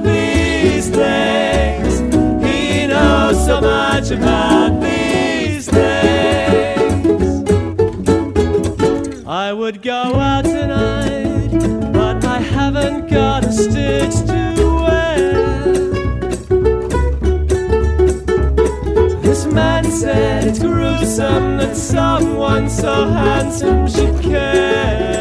[4.12, 6.02] about these things.
[9.26, 14.42] I would go out tonight, but I haven't got a stitch to
[14.84, 15.72] wear.
[19.22, 25.11] This man said it's gruesome that someone so handsome should care.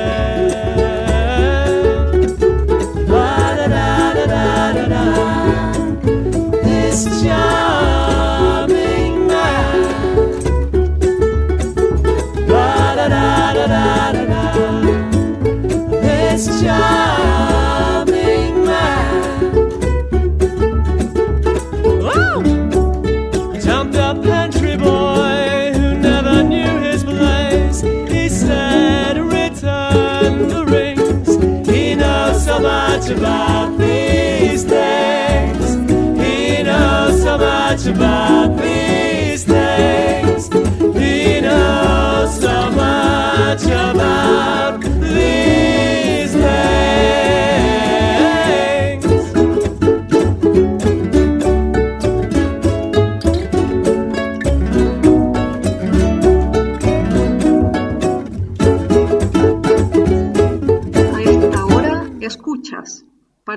[33.11, 35.73] About these things.
[36.21, 38.70] He knows so much about these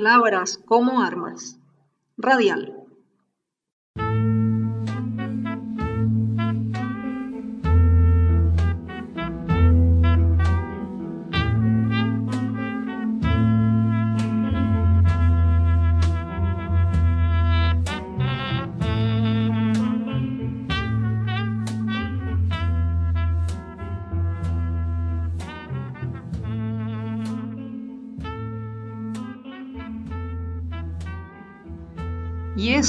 [0.04, 1.56] palabras como armas.
[2.18, 2.73] Radial.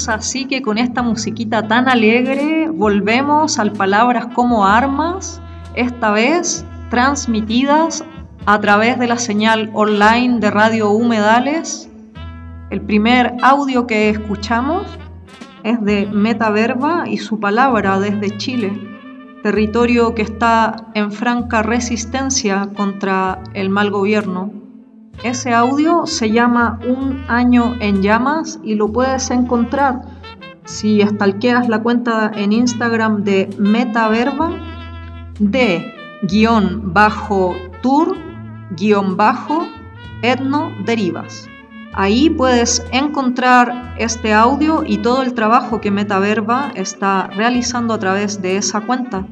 [0.08, 5.40] Así que con esta musiquita tan alegre volvemos al Palabras como Armas,
[5.74, 8.04] esta vez transmitidas
[8.46, 11.88] a través de la señal online de Radio Humedales.
[12.70, 14.86] El primer audio que escuchamos
[15.64, 18.72] es de Metaverba y su palabra desde Chile,
[19.42, 24.65] territorio que está en franca resistencia contra el mal gobierno.
[25.22, 30.02] Ese audio se llama Un año en llamas y lo puedes encontrar
[30.64, 34.50] si estalqueas la cuenta en Instagram de Metaverba
[35.38, 38.16] de guion bajo tour
[38.76, 39.66] guion bajo
[40.22, 41.48] etno derivas.
[41.92, 48.42] Ahí puedes encontrar este audio y todo el trabajo que Metaverba está realizando a través
[48.42, 49.24] de esa cuenta.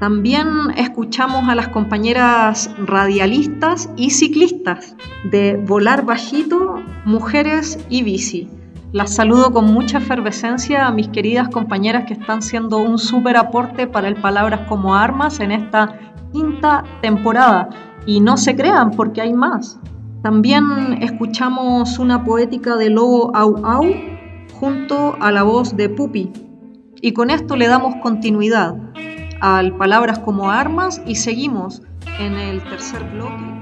[0.00, 0.48] También
[0.78, 8.48] escuchamos a las compañeras radialistas y ciclistas de Volar Bajito, Mujeres y Bici.
[8.92, 13.86] Las saludo con mucha efervescencia a mis queridas compañeras que están siendo un súper aporte
[13.86, 15.98] para el Palabras como Armas en esta
[16.32, 17.68] quinta temporada.
[18.06, 19.78] Y no se crean porque hay más.
[20.22, 23.84] También escuchamos una poética de Lobo Au Au
[24.58, 26.32] junto a la voz de Pupi.
[27.02, 28.76] Y con esto le damos continuidad
[29.40, 31.82] al Palabras como Armas y seguimos
[32.18, 33.59] en el tercer bloque.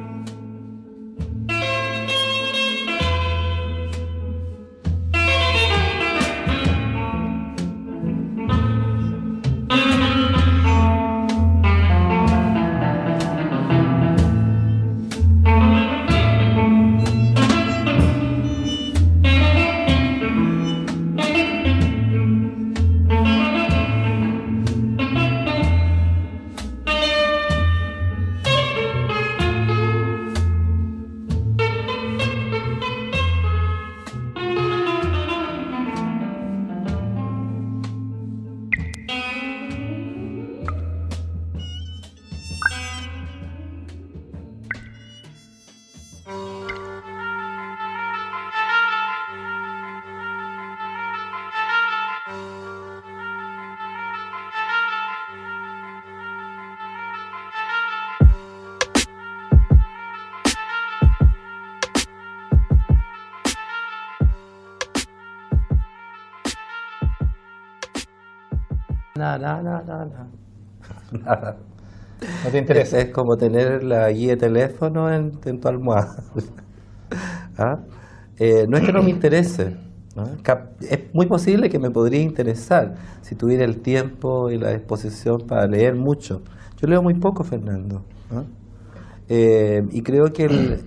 [69.37, 70.29] Nada, nada, nada,
[71.13, 71.57] nada.
[72.45, 72.99] No te interesa.
[72.99, 76.23] Es, como tener la guía de teléfono en, tu almohada.
[77.59, 77.77] ¿Ah?
[78.39, 79.77] Eh, no es que no me interese.
[80.81, 85.67] Es muy posible que me podría interesar si tuviera el tiempo y la disposición para
[85.67, 86.41] leer mucho.
[86.81, 88.03] Yo leo muy poco, Fernando.
[89.29, 90.79] Eh, y creo que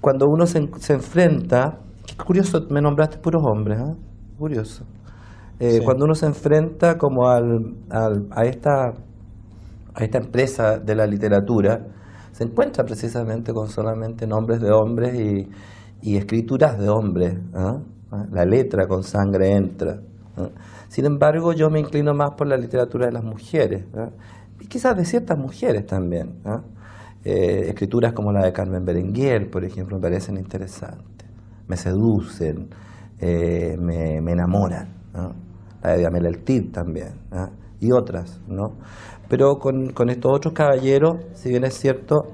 [0.00, 1.78] cuando uno se, se enfrenta,
[2.26, 3.94] curioso, me nombraste puros hombres, ¿ah?
[4.38, 4.84] curioso.
[5.58, 8.92] Eh, cuando uno se enfrenta como al, a, esta,
[9.94, 11.86] a esta empresa de la literatura,
[12.32, 15.48] se encuentra precisamente con solamente nombres de hombres y,
[16.16, 17.38] escrituras de hombres.
[17.54, 17.78] ¿ah?
[18.30, 19.98] La letra con sangre entra.
[20.36, 20.48] ¿ah?
[20.88, 24.10] Sin embargo, yo me inclino más por la literatura de las mujeres, ¿ah?
[24.60, 26.34] y quizás de ciertas mujeres también.
[27.24, 31.26] Eh, escrituras como la de Carmen Berenguer, por ejemplo, me parecen interesantes.
[31.66, 32.68] Me seducen,
[33.18, 34.96] eh, me, me enamoran
[35.92, 37.50] de Amel El también, ¿ah?
[37.80, 38.72] y otras, ¿no?
[39.28, 42.32] Pero con, con, estos otros caballeros, si bien es cierto,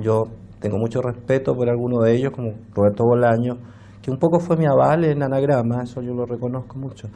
[0.00, 0.24] yo
[0.60, 3.58] tengo mucho respeto por alguno de ellos, como Roberto Bolaño,
[4.00, 7.08] que un poco fue mi aval en anagrama, eso yo lo reconozco mucho.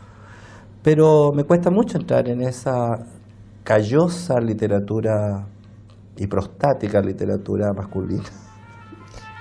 [0.82, 3.04] Pero me cuesta mucho entrar en esa
[3.64, 5.46] callosa literatura
[6.16, 8.22] y prostática literatura masculina.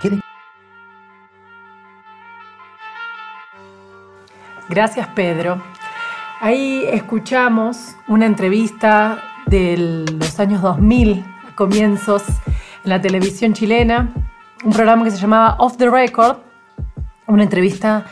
[4.70, 5.62] Gracias, Pedro.
[6.42, 11.24] Ahí escuchamos una entrevista de los años 2000,
[11.56, 12.24] comienzos,
[12.84, 14.14] en la televisión chilena,
[14.64, 16.40] un programa que se llamaba Off the Record,
[17.28, 18.06] una entrevista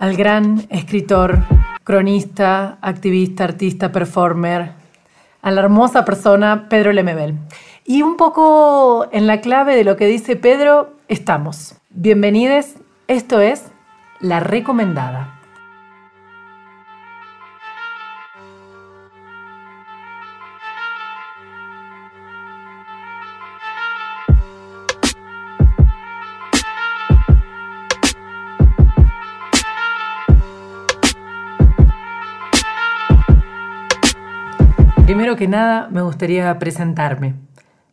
[0.00, 1.38] al gran escritor,
[1.84, 4.72] cronista, activista, artista, performer,
[5.40, 7.38] a la hermosa persona Pedro Lemebel.
[7.84, 11.76] Y un poco en la clave de lo que dice Pedro, estamos.
[11.90, 12.74] Bienvenidos,
[13.06, 13.70] esto es
[14.18, 15.39] La Recomendada.
[35.30, 37.36] Primero que nada, me gustaría presentarme.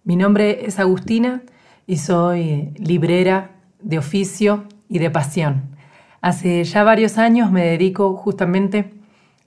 [0.04, 1.44] Mi nombre es Agustina
[1.86, 5.78] y soy librera de oficio y de pasión.
[6.20, 8.92] Hace ya varios años me dedico justamente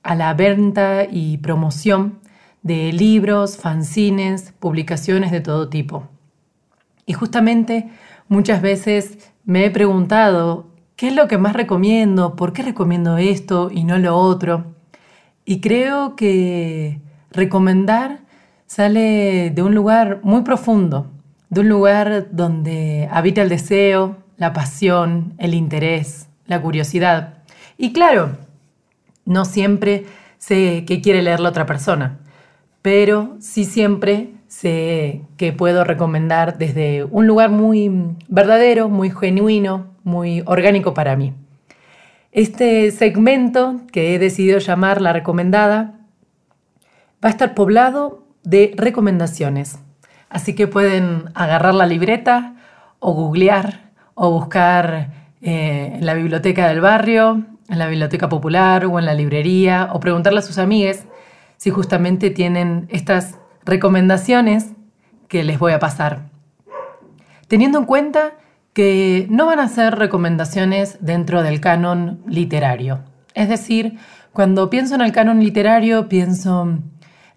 [0.04, 2.20] a la venta y promoción
[2.62, 6.06] de libros, fanzines, publicaciones de todo tipo.
[7.06, 7.88] Y justamente
[8.28, 13.68] muchas veces me he preguntado qué es lo que más recomiendo, por qué recomiendo esto
[13.68, 14.76] y no lo otro.
[15.44, 17.00] Y creo que
[17.32, 18.20] recomendar
[18.66, 21.10] sale de un lugar muy profundo,
[21.48, 27.34] de un lugar donde habita el deseo, la pasión, el interés, la curiosidad.
[27.76, 28.36] Y claro,
[29.24, 30.06] no siempre
[30.38, 32.18] sé qué quiere leer la otra persona,
[32.82, 40.42] pero sí siempre sé que puedo recomendar desde un lugar muy verdadero, muy genuino, muy
[40.46, 41.34] orgánico para mí.
[42.32, 45.99] Este segmento que he decidido llamar La Recomendada
[47.22, 49.78] va a estar poblado de recomendaciones,
[50.28, 52.54] así que pueden agarrar la libreta
[52.98, 55.10] o googlear o buscar
[55.42, 60.00] eh, en la biblioteca del barrio, en la biblioteca popular o en la librería o
[60.00, 61.06] preguntarle a sus amigues
[61.56, 64.72] si justamente tienen estas recomendaciones
[65.28, 66.30] que les voy a pasar.
[67.48, 68.32] Teniendo en cuenta
[68.72, 73.00] que no van a ser recomendaciones dentro del canon literario.
[73.34, 73.98] Es decir,
[74.32, 76.78] cuando pienso en el canon literario, pienso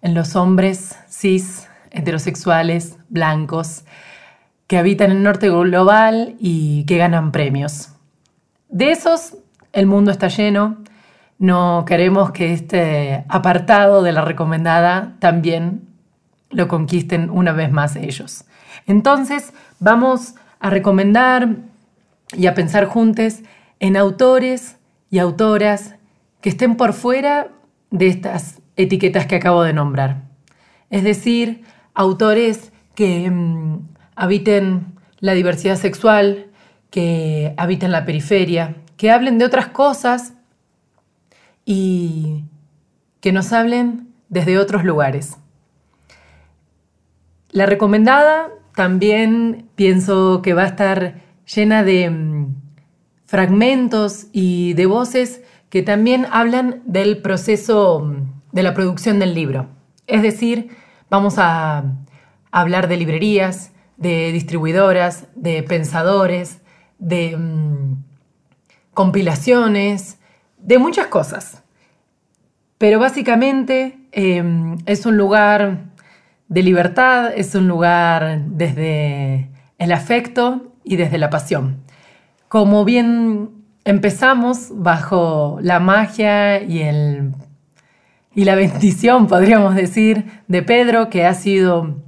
[0.04, 3.84] en los hombres cis, heterosexuales, blancos,
[4.66, 7.88] que habitan el norte global y que ganan premios.
[8.68, 9.38] De esos,
[9.72, 10.76] el mundo está lleno.
[11.38, 15.88] No queremos que este apartado de la recomendada también
[16.50, 18.44] lo conquisten una vez más ellos.
[18.86, 21.56] Entonces, vamos a recomendar
[22.36, 23.38] y a pensar juntos
[23.80, 24.76] en autores
[25.08, 25.94] y autoras
[26.42, 27.48] que estén por fuera
[27.90, 30.22] de estas etiquetas que acabo de nombrar.
[30.90, 31.62] Es decir,
[31.94, 36.46] autores que mm, habiten la diversidad sexual,
[36.90, 40.34] que habiten la periferia, que hablen de otras cosas
[41.64, 42.44] y
[43.20, 45.36] que nos hablen desde otros lugares.
[47.50, 51.22] La recomendada también pienso que va a estar
[51.54, 52.54] llena de mm,
[53.26, 59.66] fragmentos y de voces que también hablan del proceso mm, de la producción del libro.
[60.06, 60.68] Es decir,
[61.10, 61.84] vamos a
[62.52, 66.62] hablar de librerías, de distribuidoras, de pensadores,
[67.00, 67.96] de mm,
[68.94, 70.20] compilaciones,
[70.58, 71.64] de muchas cosas.
[72.78, 75.86] Pero básicamente em, es un lugar
[76.48, 81.82] de libertad, es un lugar desde el afecto y desde la pasión.
[82.46, 83.50] Como bien
[83.84, 87.32] empezamos bajo la magia y, el,
[88.34, 92.02] y la bendición, podríamos decir, de Pedro, que ha sido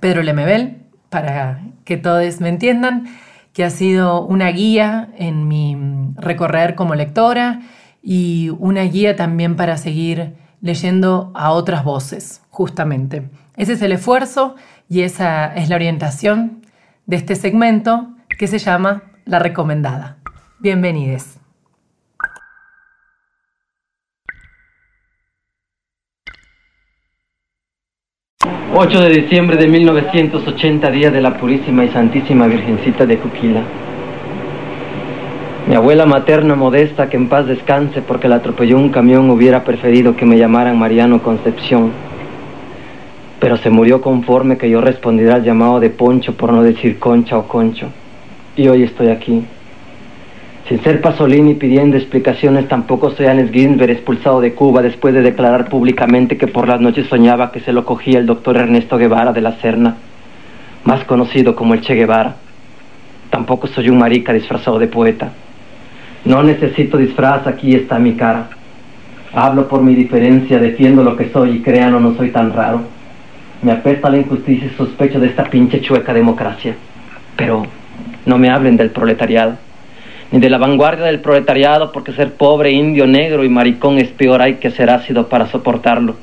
[0.00, 3.06] Pedro Lemebel, para que todos me entiendan,
[3.52, 5.76] que ha sido una guía en mi
[6.16, 7.60] recorrer como lectora
[8.02, 13.28] y una guía también para seguir leyendo a otras voces, justamente.
[13.56, 14.54] Ese es el esfuerzo
[14.88, 16.62] y esa es la orientación
[17.06, 20.18] de este segmento que se llama La Recomendada.
[20.60, 21.38] Bienvenidos.
[28.74, 33.62] ...8 de diciembre de 1980, día de la Purísima y Santísima Virgencita de Cuquila.
[35.66, 40.16] Mi abuela materna modesta, que en paz descanse porque la atropelló un camión, hubiera preferido
[40.16, 41.92] que me llamaran Mariano Concepción
[43.40, 47.38] pero se murió conforme que yo respondiera al llamado de Poncho por no decir Concha
[47.38, 47.88] o Concho.
[48.56, 49.44] Y hoy estoy aquí.
[50.68, 55.70] Sin ser Pasolini pidiendo explicaciones, tampoco soy Anes Ginsberg expulsado de Cuba después de declarar
[55.70, 59.40] públicamente que por las noches soñaba que se lo cogía el doctor Ernesto Guevara de
[59.40, 59.96] la Serna,
[60.84, 62.36] más conocido como el Che Guevara.
[63.30, 65.32] Tampoco soy un marica disfrazado de poeta.
[66.26, 68.50] No necesito disfraz, aquí está mi cara.
[69.32, 72.82] Hablo por mi diferencia, defiendo lo que soy y crean o no soy tan raro.
[73.62, 76.76] Me apesta la injusticia y sospecho de esta pinche chueca democracia.
[77.36, 77.66] Pero
[78.26, 79.56] no me hablen del proletariado,
[80.30, 84.42] ni de la vanguardia del proletariado, porque ser pobre, indio, negro y maricón es peor,
[84.42, 86.16] hay que ser ácido para soportarlo.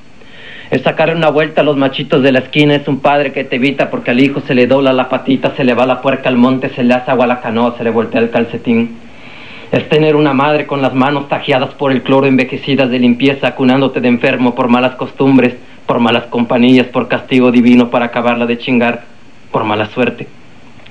[0.69, 3.57] Es sacarle una vuelta a los machitos de la esquina, es un padre que te
[3.57, 6.37] evita porque al hijo se le dobla la patita, se le va la puerca al
[6.37, 8.97] monte, se le hace agua a la canoa, se le voltea el calcetín.
[9.71, 14.01] Es tener una madre con las manos tajeadas por el cloro, envejecidas de limpieza, acunándote
[14.01, 19.03] de enfermo por malas costumbres, por malas compañías, por castigo divino para acabarla de chingar,
[19.51, 20.27] por mala suerte,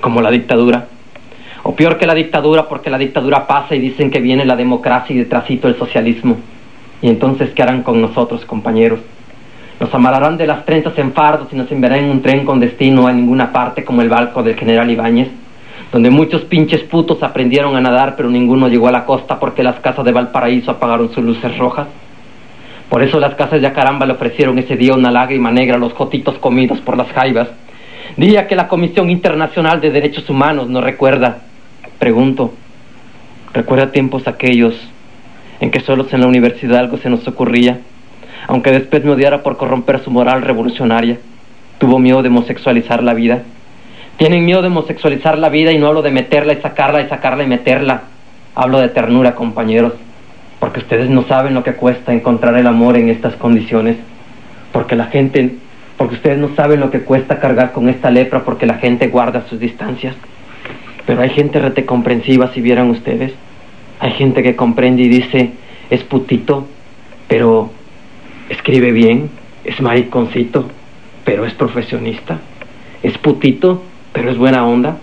[0.01, 0.87] como la dictadura.
[1.65, 5.17] O peor que la dictadura, porque la dictadura pasa y dicen que viene la democracia
[5.17, 6.37] y detrásito el socialismo.
[7.01, 9.01] Y entonces, ¿qué harán con nosotros, compañeros?
[9.81, 13.07] Nos amarrarán de las trenzas en fardos y nos enviarán en un tren con destino
[13.07, 15.29] a ninguna parte como el barco del general Ibáñez,
[15.91, 19.81] donde muchos pinches putos aprendieron a nadar, pero ninguno llegó a la costa porque las
[19.81, 21.89] casas de Valparaíso apagaron sus luces rojas.
[22.91, 25.95] Por eso las casas de Acaramba le ofrecieron ese día una lágrima negra a los
[25.95, 27.49] jotitos comidos por las jaivas.
[28.19, 31.39] Día que la Comisión Internacional de Derechos Humanos nos recuerda.
[32.05, 32.53] Pregunto,
[33.55, 34.75] ¿recuerda tiempos aquellos
[35.59, 37.79] en que solos en la universidad algo se nos ocurría?
[38.47, 41.17] Aunque después me odiara por corromper su moral revolucionaria,
[41.79, 43.45] tuvo miedo de homosexualizar la vida.
[44.19, 47.45] Tienen miedo de homosexualizar la vida y no hablo de meterla y sacarla y sacarla
[47.45, 48.03] y meterla.
[48.55, 49.95] Hablo de ternura, compañeros
[50.61, 53.97] porque ustedes no saben lo que cuesta encontrar el amor en estas condiciones,
[54.73, 55.55] porque la gente,
[55.97, 59.47] porque ustedes no saben lo que cuesta cargar con esta lepra, porque la gente guarda
[59.49, 60.15] sus distancias.
[61.07, 63.33] Pero hay gente rete comprensiva, si vieran ustedes.
[64.01, 65.53] Hay gente que comprende y dice,
[65.91, 66.67] es putito,
[67.29, 67.71] pero
[68.49, 69.31] escribe bien,
[69.65, 70.69] es mariconcito,
[71.25, 72.39] pero es profesionista.
[73.03, 73.83] Es putito,
[74.13, 74.97] pero es buena onda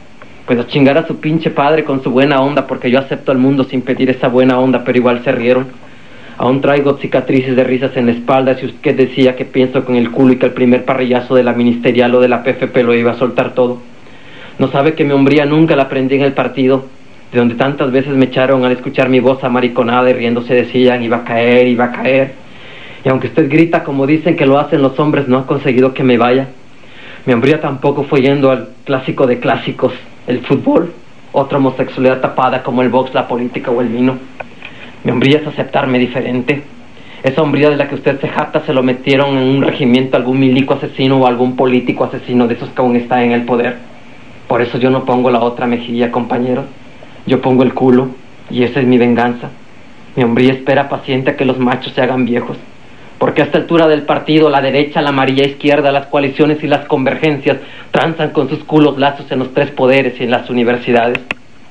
[0.52, 3.38] pues a chingar a su pinche padre con su buena onda, porque yo acepto al
[3.38, 5.68] mundo sin pedir esa buena onda, pero igual se rieron.
[6.38, 10.12] Aún traigo cicatrices de risas en la espalda si usted decía que pienso con el
[10.12, 13.12] culo y que el primer parrillazo de la ministerial o de la PFP lo iba
[13.12, 13.82] a soltar todo.
[14.62, 16.86] No sabe que mi hombría nunca la aprendí en el partido,
[17.32, 21.18] de donde tantas veces me echaron al escuchar mi voz amariconada y riéndose decían iba
[21.18, 22.34] a caer, iba a caer.
[23.03, 26.03] Y aunque usted grita como dicen que lo hacen los hombres, no ha conseguido que
[26.03, 26.49] me vaya.
[27.26, 29.93] Mi hombría tampoco fue yendo al clásico de clásicos,
[30.28, 30.93] el fútbol,
[31.32, 34.20] otra homosexualidad tapada como el box, la política o el vino.
[35.03, 36.62] Mi hombría es aceptarme diferente.
[37.24, 40.39] Esa hombría de la que usted se jacta se lo metieron en un regimiento algún
[40.39, 43.89] milico asesino o algún político asesino de esos que aún está en el poder.
[44.52, 46.66] Por eso yo no pongo la otra mejilla, compañero.
[47.26, 48.10] Yo pongo el culo
[48.49, 49.47] y esa es mi venganza.
[50.18, 52.58] Mi hombría espera paciente a que los machos se hagan viejos
[53.18, 56.86] porque a esta altura del partido, la derecha, la amarilla izquierda, las coaliciones y las
[56.86, 57.60] convergencias
[57.91, 61.20] transan con sus culos lazos en los tres poderes y en las universidades.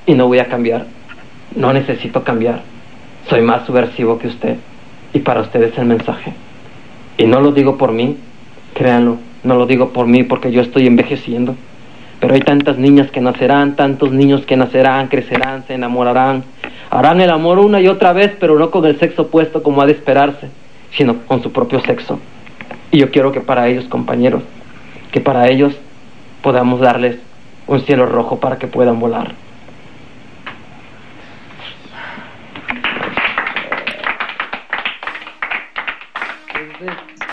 [0.07, 0.87] Y no voy a cambiar.
[1.55, 2.63] No necesito cambiar.
[3.29, 4.57] Soy más subversivo que usted.
[5.13, 6.33] Y para usted es el mensaje.
[7.19, 8.17] Y no lo digo por mí,
[8.73, 11.57] créanlo, no lo digo por mí porque yo estoy envejeciendo.
[12.21, 16.45] Pero hay tantas niñas que nacerán, tantos niños que nacerán, crecerán, se enamorarán.
[16.91, 19.87] Harán el amor una y otra vez, pero no con el sexo opuesto como ha
[19.87, 20.49] de esperarse
[20.93, 22.19] sino con su propio sexo.
[22.91, 24.43] Y yo quiero que para ellos, compañeros,
[25.13, 25.75] que para ellos
[26.43, 27.19] podamos darles
[27.67, 29.35] un cielo rojo para que puedan volar.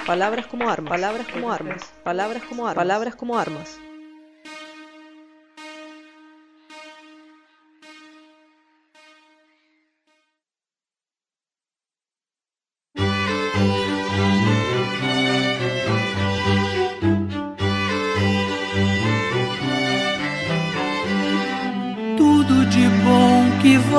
[0.05, 3.86] Palabras como armas, palabras como armas, palabras como armas, palabras como armas.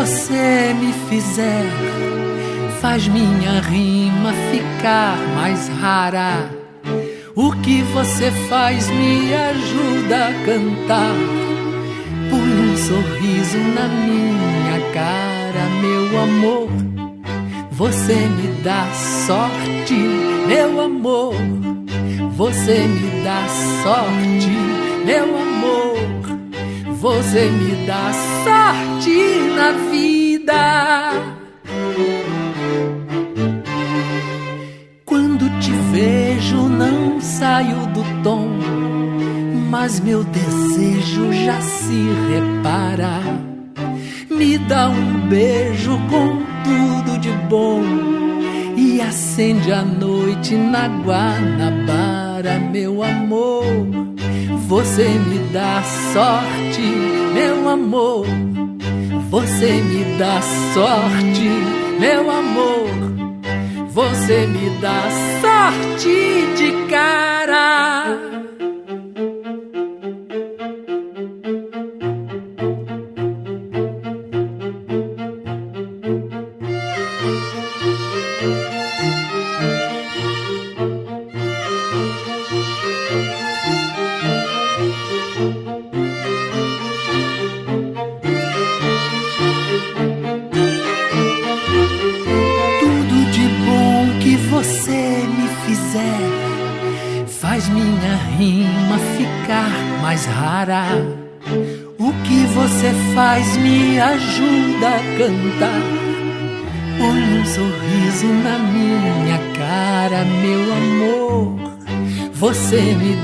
[0.08, 1.66] Você me fizer
[2.80, 6.50] faz minha rima ficar mais rara.
[7.36, 11.14] O que você faz me ajuda a cantar.
[12.30, 16.70] Põe um sorriso na minha cara, meu amor.
[17.72, 18.86] Você me dá
[19.26, 19.94] sorte,
[20.46, 21.34] meu amor.
[22.34, 23.46] Você me dá
[23.84, 24.50] sorte,
[25.04, 25.97] meu amor.
[27.00, 29.10] Você me dá sorte
[29.54, 31.12] na vida.
[35.04, 38.48] Quando te vejo, não saio do tom,
[39.70, 43.20] mas meu desejo já se repara.
[44.28, 47.80] Me dá um beijo com tudo de bom
[48.76, 54.17] e acende a noite na Guanabara, meu amor.
[54.68, 56.82] Você me dá sorte,
[57.32, 58.26] meu amor.
[59.30, 60.42] Você me dá
[60.74, 61.48] sorte,
[61.98, 62.90] meu amor.
[63.88, 65.04] Você me dá
[65.40, 68.18] sorte de cara.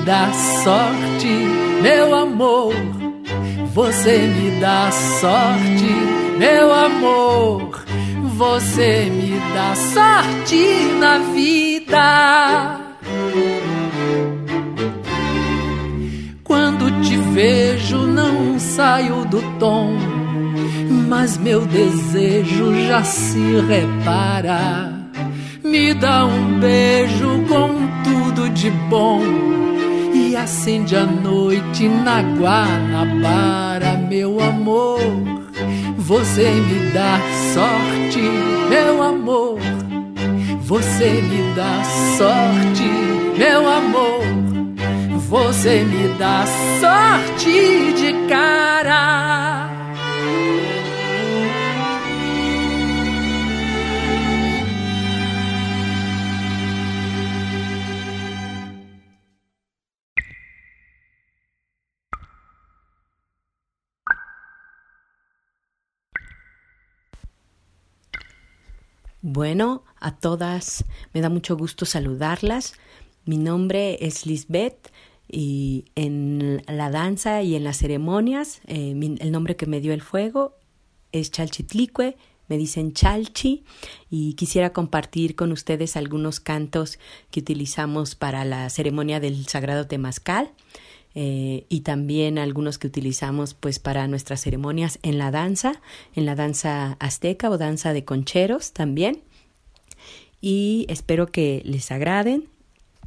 [0.05, 1.29] Dá sorte,
[1.83, 2.75] meu amor.
[3.73, 7.85] Você me dá sorte, meu amor.
[8.37, 10.67] Você me dá sorte
[11.01, 12.81] na vida.
[16.43, 19.97] Quando te vejo, não saio do tom,
[21.09, 24.93] mas meu desejo já se repara.
[25.65, 27.69] Me dá um beijo com
[28.05, 29.65] tudo de bom
[30.45, 35.01] acende a noite na Guanabara, meu amor.
[35.97, 37.19] Você me dá
[37.55, 38.21] sorte,
[38.69, 39.59] meu amor.
[40.61, 41.83] Você me dá
[42.19, 42.85] sorte,
[43.39, 44.23] meu amor.
[45.31, 46.45] Você me dá
[46.79, 49.54] sorte de cara.
[69.27, 72.75] Bueno, a todas me da mucho gusto saludarlas.
[73.25, 74.93] Mi nombre es Lisbeth
[75.27, 80.03] y en la danza y en las ceremonias eh, el nombre que me dio el
[80.03, 80.59] fuego
[81.11, 82.19] es Chalchitlicue,
[82.49, 83.65] me dicen Chalchi
[84.11, 86.99] y quisiera compartir con ustedes algunos cantos
[87.31, 90.53] que utilizamos para la ceremonia del Sagrado Temazcal.
[91.15, 95.81] Eh, y también algunos que utilizamos pues para nuestras ceremonias en la danza,
[96.15, 99.23] en la danza azteca o danza de concheros también.
[100.41, 102.49] Y espero que les agraden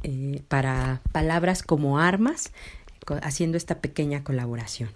[0.02, 2.52] eh, para palabras como armas,
[3.22, 4.90] haciendo esta pequeña colaboración.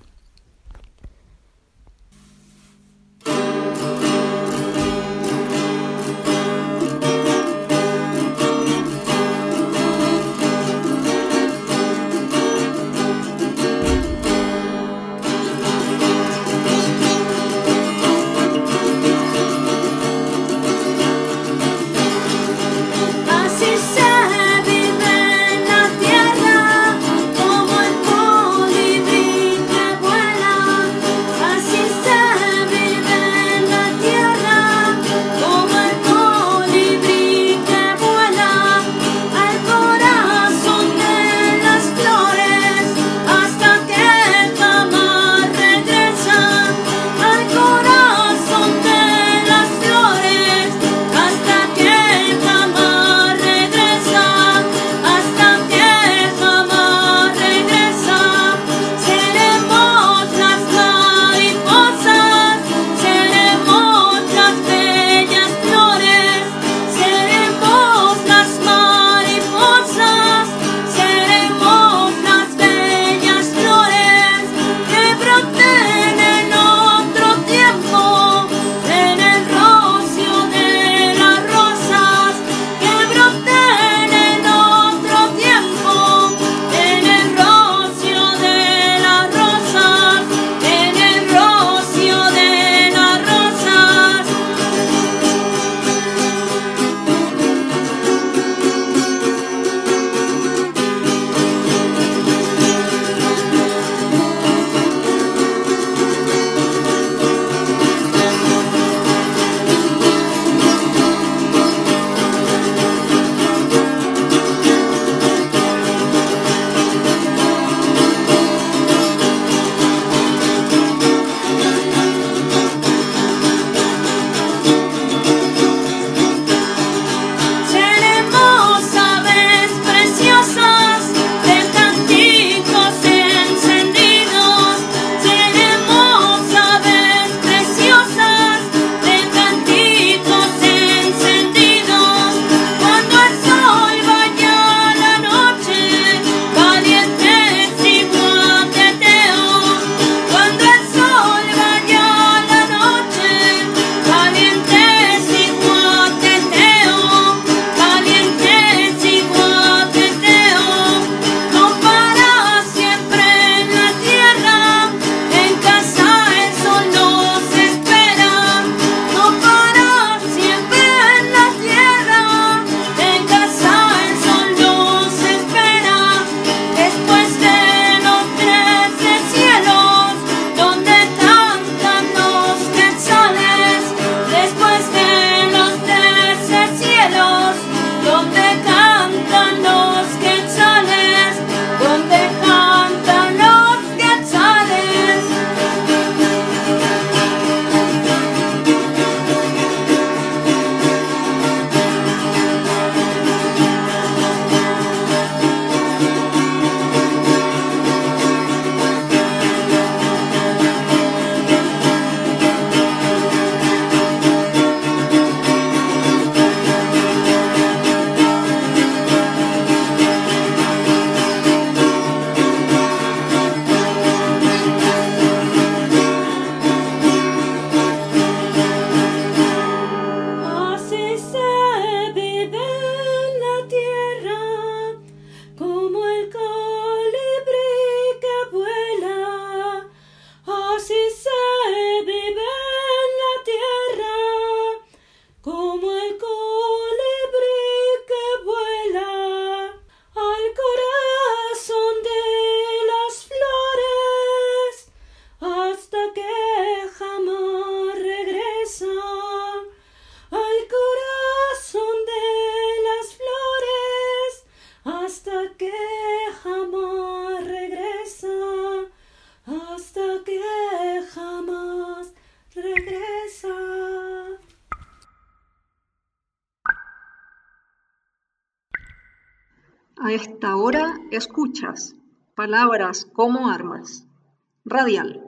[284.83, 285.22] Radial.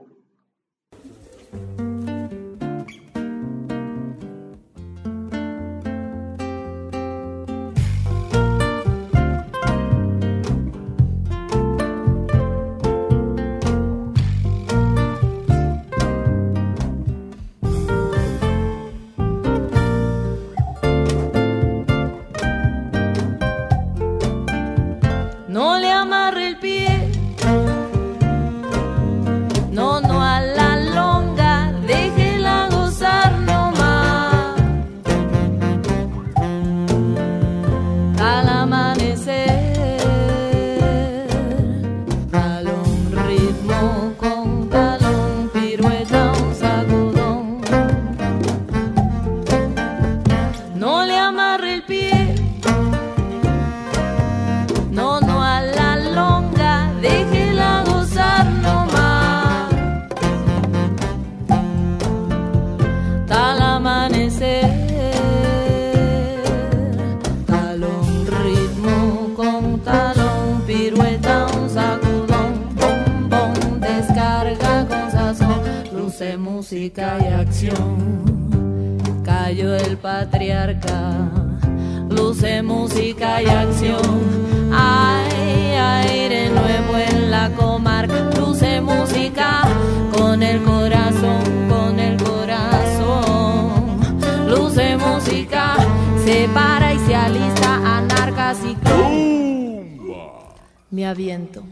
[101.05, 101.63] Me aviento.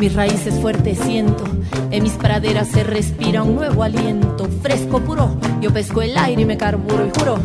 [0.00, 1.44] Mis raíces fuertes siento,
[1.92, 5.38] en mis praderas se respira un nuevo aliento, fresco puro.
[5.60, 7.38] Yo pesco el aire y me carburo y juro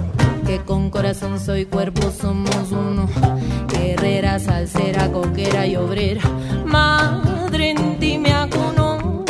[0.47, 3.07] que con corazón soy cuerpo, somos uno.
[3.67, 6.23] Guerrera, salsera, coquera y obrera.
[6.65, 9.23] Madre en ti me acuno.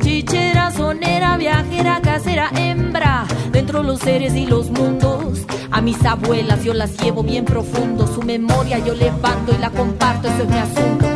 [0.00, 3.24] Chichera, sonera, viajera, casera, hembra.
[3.52, 5.46] Dentro los seres y los mundos.
[5.76, 8.06] A mis abuelas yo las llevo bien profundo.
[8.06, 11.15] Su memoria yo levanto y la comparto, eso es mi asunto.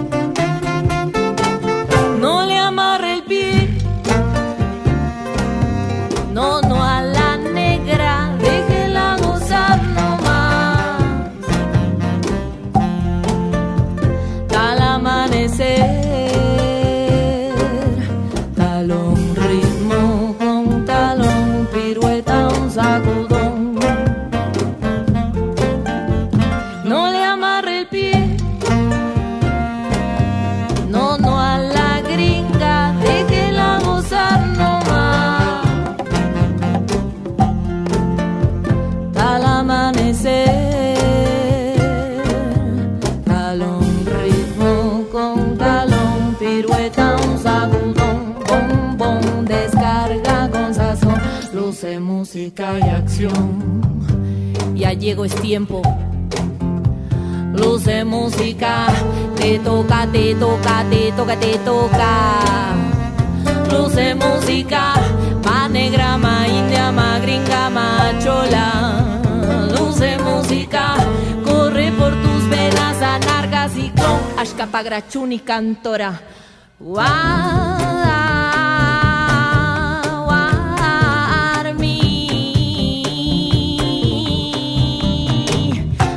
[75.00, 76.20] Grachun y cantora.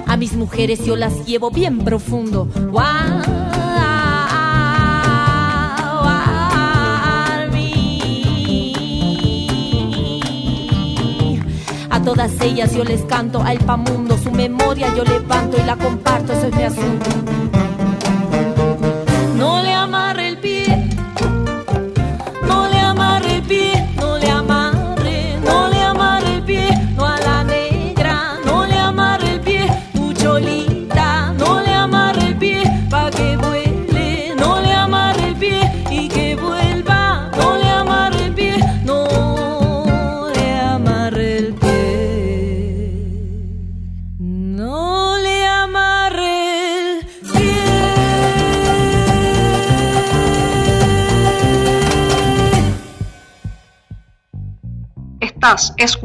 [0.08, 2.50] A mis mujeres yo las llevo bien profundo.
[11.90, 16.34] A todas ellas yo les canto al pamundo, su memoria yo levanto y la comparto,
[16.34, 17.43] eso es mi asunto.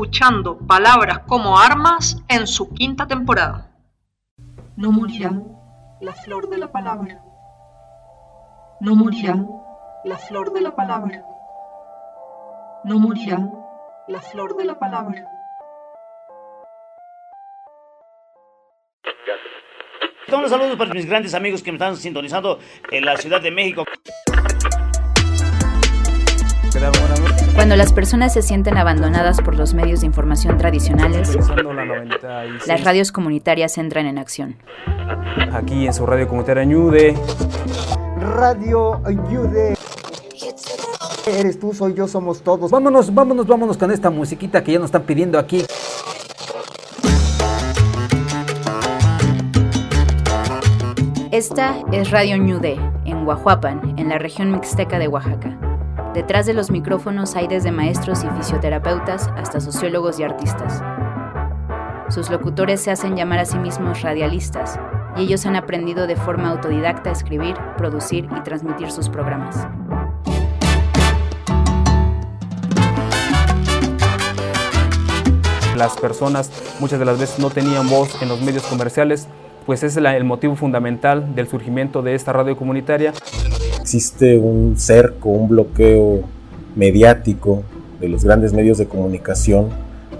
[0.09, 3.71] Escuchando Palabras como Armas en su quinta temporada.
[4.75, 5.33] No morirá
[6.01, 7.23] la flor de la palabra.
[8.81, 9.37] No morirá
[10.05, 11.23] la flor de la palabra.
[12.85, 13.39] No morirá
[14.09, 15.27] la flor de la palabra.
[20.27, 22.61] Todos los saludos para mis grandes amigos que me están sintonizando
[22.91, 23.85] en la Ciudad de México.
[27.59, 31.37] Cuando las personas se sienten abandonadas por los medios de información tradicionales,
[32.69, 34.55] las radios comunitarias entran en acción.
[35.53, 37.17] Aquí en su radio comunitaria Ñude.
[38.21, 39.75] Radio Ayude.
[41.27, 42.71] Eres tú, soy yo, somos todos.
[42.71, 45.65] Vámonos, vámonos, vámonos con esta musiquita que ya nos están pidiendo aquí.
[51.33, 55.68] Esta es Radio Ñude, en Guajuapan, en la región mixteca de Oaxaca.
[56.15, 60.83] Detrás de los micrófonos hay desde maestros y fisioterapeutas hasta sociólogos y artistas.
[62.09, 64.81] Sus locutores se hacen llamar a sí mismos radialistas,
[65.17, 69.69] y ellos han aprendido de forma autodidacta a escribir, producir y transmitir sus programas.
[75.77, 79.29] Las personas muchas de las veces no tenían voz en los medios comerciales,
[79.67, 83.13] pues es el motivo fundamental del surgimiento de esta radio comunitaria.
[83.89, 86.21] Existe un cerco, un bloqueo
[86.77, 87.63] mediático
[87.99, 89.71] de los grandes medios de comunicación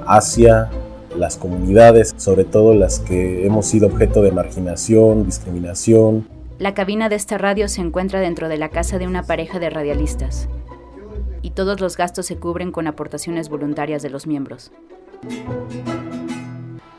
[0.07, 0.71] hacia
[1.15, 6.27] las comunidades, sobre todo las que hemos sido objeto de marginación, discriminación.
[6.59, 9.69] La cabina de esta radio se encuentra dentro de la casa de una pareja de
[9.69, 10.49] radialistas,
[11.43, 14.73] y todos los gastos se cubren con aportaciones voluntarias de los miembros.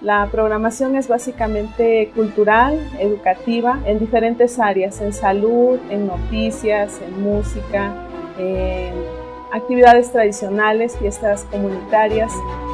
[0.01, 7.93] La programación es básicamente cultural, educativa, en diferentes áreas, en salud, en noticias, en música,
[8.37, 8.93] en
[9.51, 12.31] actividades tradicionales, fiestas comunitarias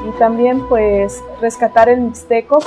[0.07, 2.59] y también pues rescatar el mixteco.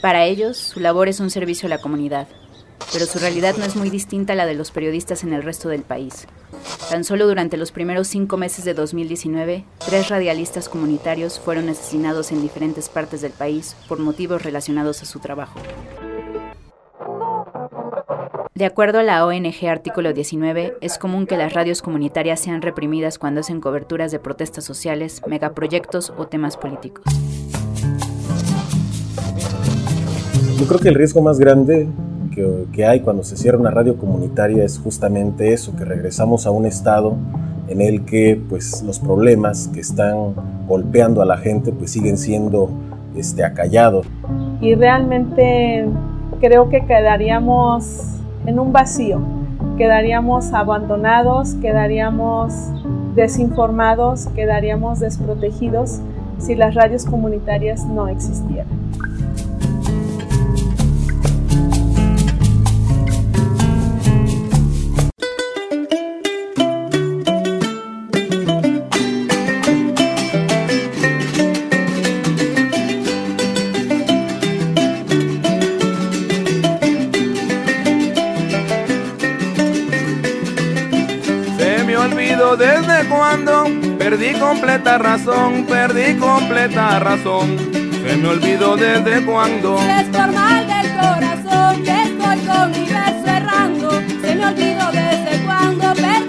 [0.00, 2.26] Para ellos, su labor es un servicio a la comunidad,
[2.92, 5.68] pero su realidad no es muy distinta a la de los periodistas en el resto
[5.68, 6.26] del país.
[6.90, 12.42] Tan solo durante los primeros cinco meses de 2019, tres radialistas comunitarios fueron asesinados en
[12.42, 15.58] diferentes partes del país por motivos relacionados a su trabajo.
[18.54, 23.18] De acuerdo a la ONG Artículo 19, es común que las radios comunitarias sean reprimidas
[23.18, 27.04] cuando hacen coberturas de protestas sociales, megaproyectos o temas políticos.
[30.58, 31.86] Yo creo que el riesgo más grande
[32.72, 36.66] que, hay cuando se cierra una radio comunitaria es justamente eso, que regresamos a un
[36.66, 37.16] estado
[37.68, 40.34] en el que pues los problemas que están
[40.68, 42.68] golpeando a la gente pues siguen siendo
[43.16, 44.06] este, acallados.
[44.60, 45.86] y realmente
[46.40, 48.02] creo que quedaríamos
[48.44, 49.20] en un vacío,
[49.78, 52.52] quedaríamos abandonados, quedaríamos
[53.14, 56.00] desinformados, quedaríamos desprotegidos
[56.38, 58.75] si las radios comunitarias no existieran.
[84.26, 87.56] Perdí completa razón, perdí completa razón.
[87.72, 89.78] Se me olvidó desde cuando.
[89.78, 93.90] Es normal del corazón que estoy con mi verso errando.
[94.20, 96.25] Se me olvidó desde cuando perdí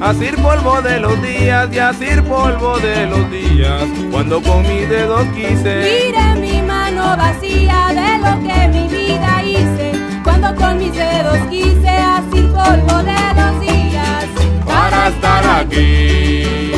[0.00, 3.84] asir polvo de los días y asir polvo de los días.
[4.10, 5.76] Cuando con mis dedos quise.
[5.76, 9.92] Mire mi mano vacía de lo que mi vida hice.
[10.24, 14.26] Cuando con mis dedos quise así polvo de los días.
[14.64, 16.72] para estar aquí.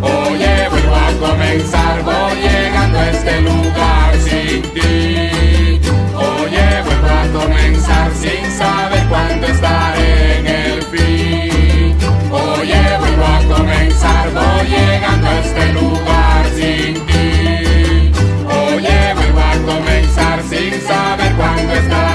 [0.00, 5.80] Oye, vuelvo a comenzar, voy llegando a este lugar sin ti.
[6.14, 9.93] Oye, vuelvo a comenzar sin saber cuándo estaré
[15.40, 18.12] este lugar sin ti.
[18.46, 22.13] Oye, vuelvo a comenzar sin saber cuándo estaré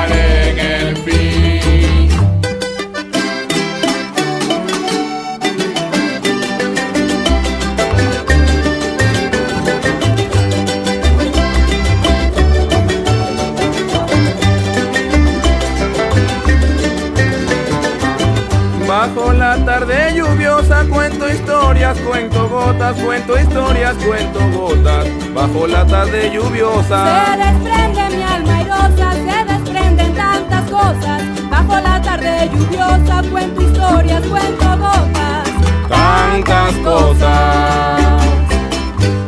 [21.69, 25.05] historias, cuento gotas, cuento historias, cuento gotas,
[25.35, 27.25] bajo latas de lluviosa.
[27.25, 34.23] Se desprende mi alma airosa, se desprenden tantas cosas, bajo la tarde lluviosa, cuento historias,
[34.25, 35.49] cuento gotas.
[35.87, 38.23] Tantas cosas.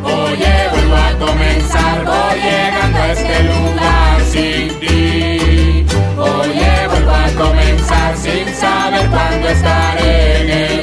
[0.03, 5.85] Oye, vuelvo a comenzar, voy llegando a este lugar sin ti.
[6.17, 10.80] Oye, vuelvo a comenzar sin saber cuándo estaré en el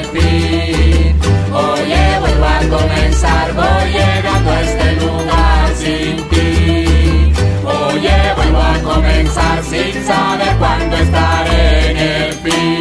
[9.69, 12.78] sin saber cuándo estaré en el fin.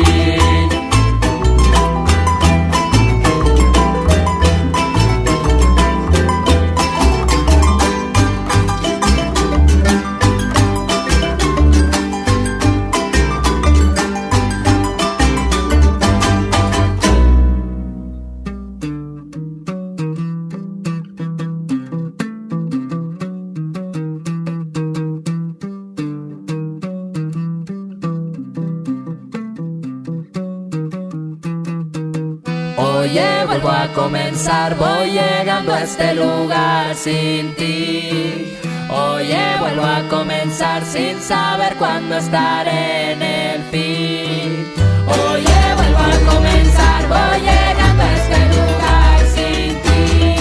[34.38, 38.56] A comenzar, voy llegando a este lugar sin ti.
[38.88, 44.66] Oye, vuelvo a comenzar sin saber cuándo estaré en el fin.
[45.06, 50.36] Oye, vuelvo a comenzar, voy llegando a este lugar sin ti.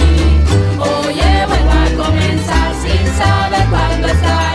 [0.78, 4.47] Oye, vuelvo a comenzar sin saber cuándo estaré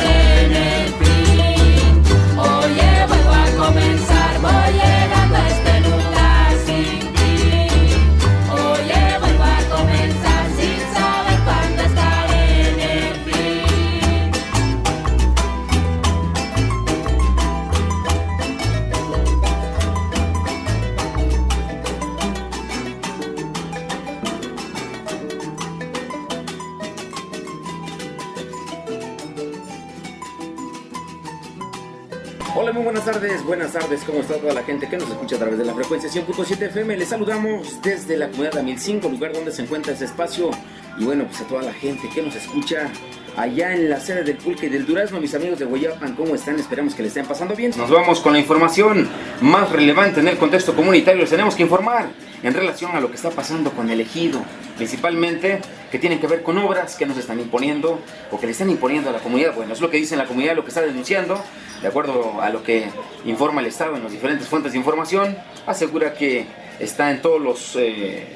[32.93, 35.65] buenas tardes, buenas tardes, ¿cómo está toda la gente que nos escucha a través de
[35.65, 36.95] la frecuencia 100.7 FM?
[36.95, 40.51] Les saludamos desde la comunidad de 1005, lugar donde se encuentra este espacio.
[40.99, 42.91] Y bueno, pues a toda la gente que nos escucha
[43.35, 46.59] allá en la sede del Pulque y del Durazno, mis amigos de Guayapan, ¿cómo están?
[46.59, 47.71] Esperamos que les estén pasando bien.
[47.75, 49.09] Nos vamos con la información
[49.41, 51.21] más relevante en el contexto comunitario.
[51.21, 52.09] Les tenemos que informar
[52.43, 54.43] en relación a lo que está pasando con el ejido,
[54.75, 55.61] principalmente
[55.91, 57.99] que tienen que ver con obras que nos están imponiendo
[58.31, 59.55] o que le están imponiendo a la comunidad.
[59.55, 61.41] Bueno, es lo que dice la comunidad, lo que está denunciando,
[61.81, 62.85] de acuerdo a lo que
[63.25, 66.45] informa el Estado en las diferentes fuentes de información, asegura que
[66.79, 68.27] está en todos los, eh,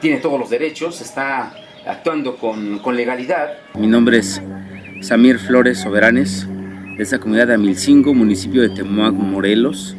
[0.00, 1.54] tiene todos los derechos, está
[1.86, 3.58] actuando con, con legalidad.
[3.74, 4.42] Mi nombre es
[5.02, 6.48] Samir Flores Soberanes,
[6.96, 9.94] de esta comunidad de Amilcingo, municipio de Temuac, Morelos.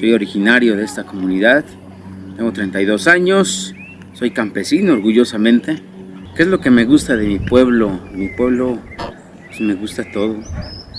[0.00, 1.64] Soy originario de esta comunidad,
[2.36, 3.74] tengo 32 años,
[4.14, 5.82] soy campesino orgullosamente.
[6.34, 8.00] ¿Qué es lo que me gusta de mi pueblo?
[8.12, 8.78] Mi pueblo,
[9.46, 10.36] pues me gusta todo.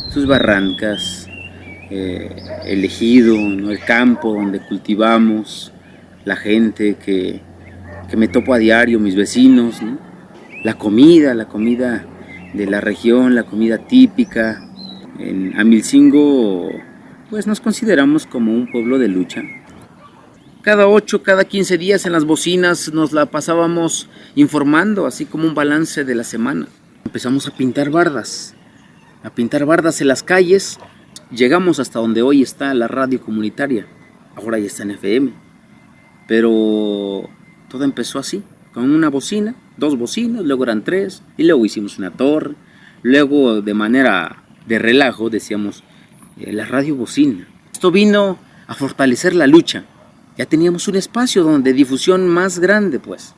[0.10, 1.28] Sus barrancas,
[1.90, 2.36] eh,
[2.66, 5.74] el ejido, el campo donde cultivamos,
[6.24, 7.42] la gente que,
[8.10, 9.98] que me topo a diario, mis vecinos, ¿no?
[10.64, 12.06] la comida, la comida
[12.54, 14.62] de la región, la comida típica.
[15.20, 16.70] En Amilcingo,
[17.30, 19.44] pues nos consideramos como un pueblo de lucha.
[20.64, 25.54] Cada 8, cada 15 días en las bocinas nos la pasábamos informando, así como un
[25.54, 26.68] balance de la semana.
[27.04, 28.56] Empezamos a pintar bardas,
[29.24, 30.80] a pintar bardas en las calles.
[31.32, 33.88] Llegamos hasta donde hoy está la radio comunitaria.
[34.38, 35.34] Ahora ya está en FM.
[36.30, 37.30] Pero
[37.68, 38.42] todo empezó así,
[38.74, 42.56] con una bocina, dos bocinas, luego eran tres, y luego hicimos una torre.
[43.02, 45.84] Luego, de manera de relajo, decíamos
[46.40, 47.50] eh, la radio bocina.
[47.74, 49.84] Esto vino a fortalecer la lucha.
[50.38, 53.36] Ya teníamos un espacio donde difusión más grande, pues.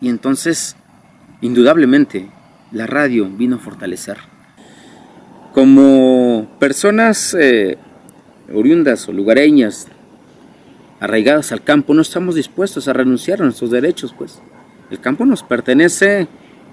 [0.00, 0.76] Y entonces,
[1.40, 2.30] indudablemente,
[2.70, 4.18] la radio vino a fortalecer.
[5.54, 7.78] Como personas eh,
[8.52, 9.88] oriundas o lugareñas,
[11.00, 14.40] arraigadas al campo, no estamos dispuestos a renunciar a nuestros derechos, pues.
[14.90, 16.28] El campo nos pertenece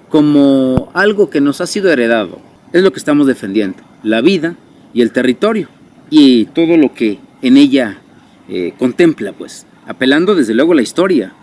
[0.10, 2.40] como algo que nos ha sido heredado.
[2.74, 4.56] Es lo que estamos defendiendo, la vida
[4.94, 5.70] y el territorio
[6.10, 8.02] y todo lo que en ella
[8.48, 11.34] eh, contempla, pues, apelando desde luego a la historia,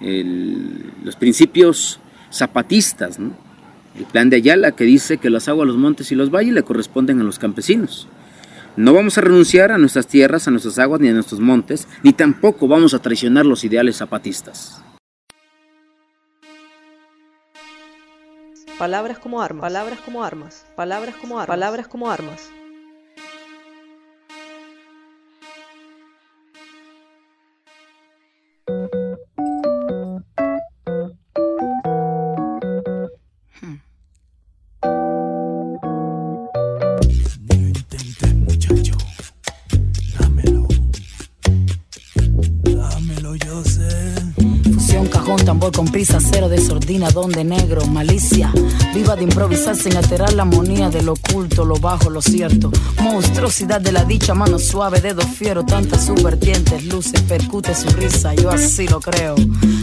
[0.00, 1.98] los principios
[2.30, 6.52] zapatistas, el plan de Ayala que dice que las aguas, los montes y los valles
[6.52, 8.08] le corresponden a los campesinos.
[8.76, 12.12] No vamos a renunciar a nuestras tierras, a nuestras aguas ni a nuestros montes, ni
[12.12, 14.82] tampoco vamos a traicionar los ideales zapatistas.
[18.78, 22.50] Palabras como armas, palabras como armas, palabras como armas, palabras como armas.
[47.14, 48.52] Donde negro, malicia.
[49.14, 52.72] De improvisar sin alterar la armonía de lo oculto, lo bajo, lo cierto.
[53.00, 58.50] Monstruosidad de la dicha, mano suave, dedo fiero, tantas subvertientes, luces, percute su risa, yo
[58.50, 59.36] así lo creo.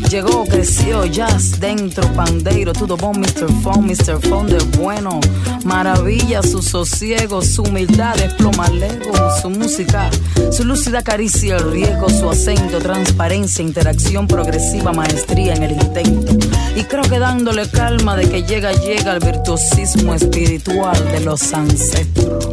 [0.09, 3.49] Llegó, creció, jazz, dentro, pandeiro, todo bon, Mr.
[3.63, 4.19] Phone, Mr.
[4.27, 5.21] Phone de bueno.
[5.63, 10.09] Maravilla, su sosiego, su humildad, desploma lego, su música,
[10.51, 16.33] su lúcida caricia, el riesgo, su acento, transparencia, interacción progresiva, maestría en el intento.
[16.75, 22.47] Y creo que dándole calma de que llega, llega el virtuosismo espiritual de los ancestros.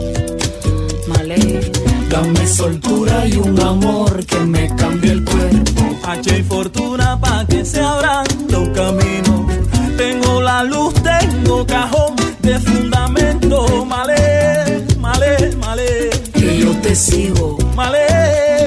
[1.08, 1.70] Malé.
[2.10, 5.82] Dame soltura y un amor que me cambie el cuerpo.
[6.04, 9.52] H y fortuna pa' que se abran los caminos.
[9.96, 13.84] Tengo la luz, tengo cajón de fundamento.
[13.84, 16.10] Malé, malé, malé.
[16.32, 17.58] Que yo te sigo.
[17.76, 18.06] Malé.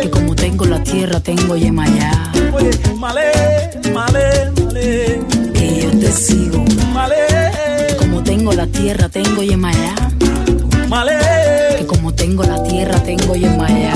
[0.04, 2.32] Que como tengo la tierra, tengo Yemayá.
[2.54, 3.32] Oye, malé,
[3.92, 5.20] malé, malé.
[5.54, 6.64] Que yo te sigo.
[6.94, 7.41] Malé.
[8.42, 9.94] Tengo la tierra, tengo Yemayá.
[10.90, 11.14] Malé.
[11.78, 13.94] Que como tengo la tierra, tengo Yemayá.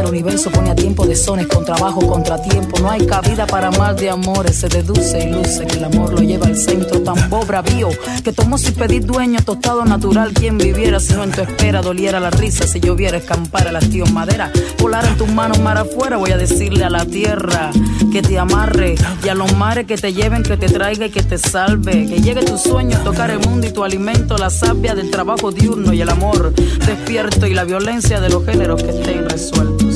[0.00, 2.78] Al universo pone a tiempo de sones con trabajo contratiempo.
[2.78, 4.56] No hay cabida para mal de amores.
[4.56, 7.00] Se deduce y luce que el amor lo lleva al centro.
[7.02, 7.88] Tan bravío
[8.22, 10.32] que tomó sin pedir dueño tostado natural.
[10.34, 12.66] Quien viviera si no en tu espera doliera la risa.
[12.66, 14.52] Si lloviera escampar al hastío en madera.
[14.78, 16.16] Volar en tus manos mar afuera.
[16.16, 17.70] Voy a decirle a la tierra
[18.12, 18.94] que te amarre.
[19.24, 22.06] Y a los mares que te lleven, que te traiga y que te salve.
[22.06, 24.38] Que llegue tu sueño, tocar el mundo y tu alimento.
[24.38, 27.46] La savia del trabajo diurno y el amor despierto.
[27.46, 29.87] Y la violencia de los géneros que estén resueltos.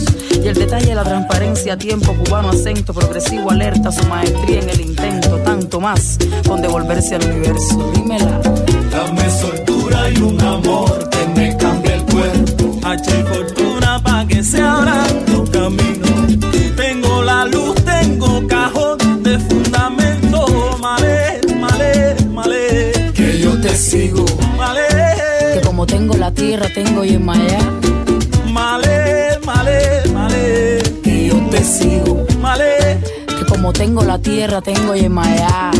[0.42, 5.36] Y el detalle, la transparencia, tiempo cubano, acento progresivo, alerta, su maestría en el intento,
[5.38, 7.92] tanto más con devolverse al universo.
[7.94, 8.40] Dímela.
[8.90, 12.78] Dame soltura y un amor que me cambie el cuerpo.
[12.84, 16.10] H y fortuna pa' que se abran los caminos.
[16.76, 20.76] Tengo la luz, tengo cajón de fundamento.
[20.80, 23.12] Malé, malé, malé.
[23.14, 24.24] Que yo te sigo.
[24.56, 24.82] Malé,
[25.54, 27.58] Que como tengo la tierra, tengo Yemayá.
[27.58, 29.31] malé, malé,
[31.64, 32.26] sigo.
[32.40, 35.70] Malé, Que como tengo la tierra, tengo Yemayá.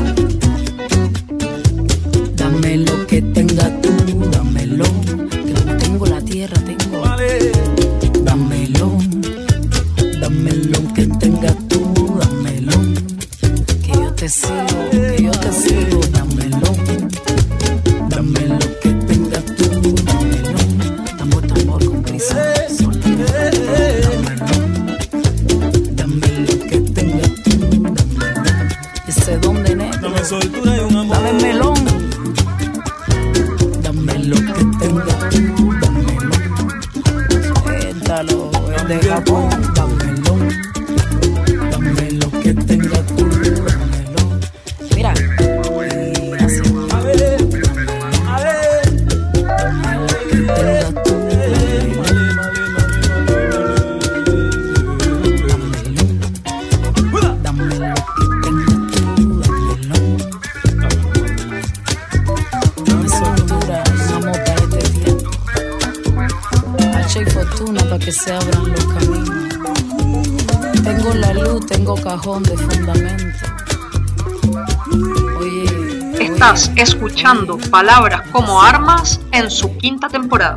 [2.37, 3.91] Dame lo que tenga tú,
[4.31, 4.85] dámelo.
[5.31, 7.05] Que como tengo la tierra, tengo.
[7.05, 7.53] malé.
[8.23, 8.99] Dámelo.
[10.21, 12.73] Dame lo que tenga tú, dámelo.
[13.83, 14.72] Que yo te sigo,
[77.71, 80.57] Palabras como Armas en su quinta temporada.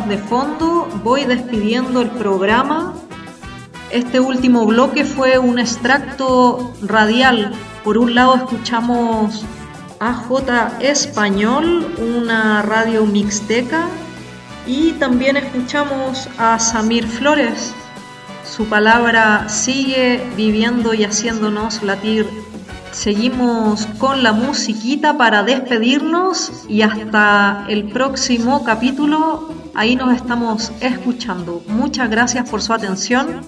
[0.00, 2.94] De fondo voy despidiendo el programa.
[3.90, 7.52] Este último bloque fue un extracto radial.
[7.84, 9.44] Por un lado escuchamos
[10.00, 13.86] AJ Español, una radio mixteca,
[14.66, 17.72] y también escuchamos a Samir Flores.
[18.44, 22.26] Su palabra sigue viviendo y haciéndonos latir
[22.94, 29.63] Seguimos con la musiquita para despedirnos y hasta el próximo capítulo.
[29.74, 31.62] Ahí nos estamos escuchando.
[31.66, 33.40] Muchas gracias por su atención.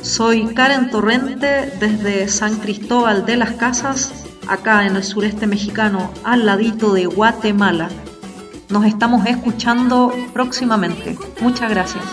[0.00, 6.46] Soy Karen Torrente desde San Cristóbal de las Casas, acá en el sureste mexicano, al
[6.46, 7.90] ladito de Guatemala.
[8.70, 11.18] Nos estamos escuchando próximamente.
[11.40, 12.04] Muchas gracias.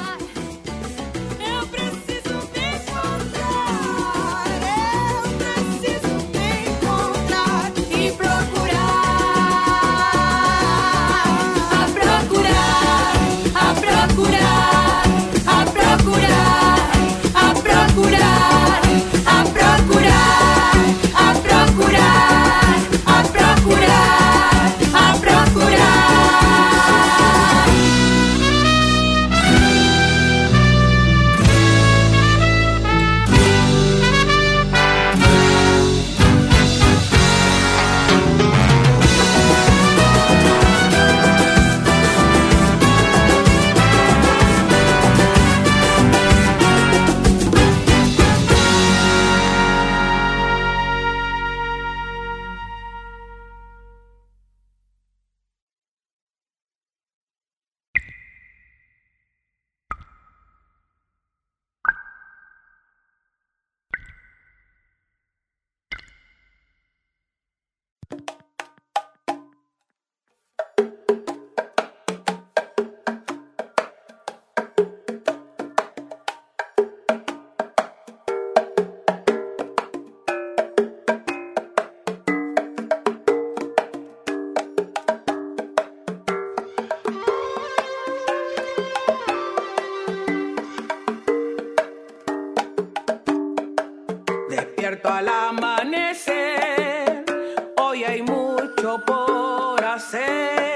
[99.96, 100.75] nascer.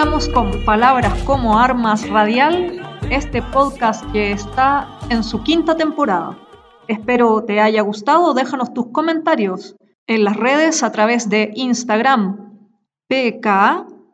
[0.00, 6.38] Con Palabras como Armas Radial, este podcast que está en su quinta temporada.
[6.88, 12.56] Espero te haya gustado, déjanos tus comentarios en las redes a través de Instagram,
[13.08, 14.08] pka-radial.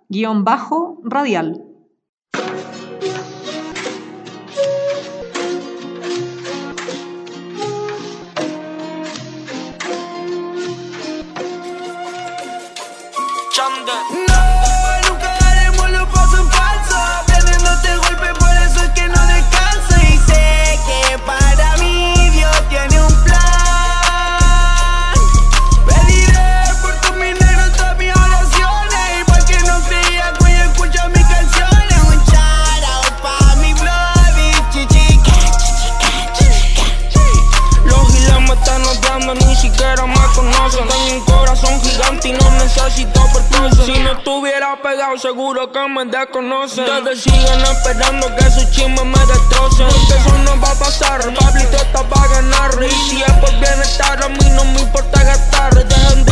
[44.77, 46.85] Pegado, seguro que me desconocen.
[46.85, 49.87] Ustedes siguen esperando que su chisme me destrocen.
[49.89, 52.71] Porque eso no va a pasar, Pablito está para ganar.
[52.83, 55.75] Y si es por bienestar, a mí no me importa gastar.
[55.75, 56.25] Dejen,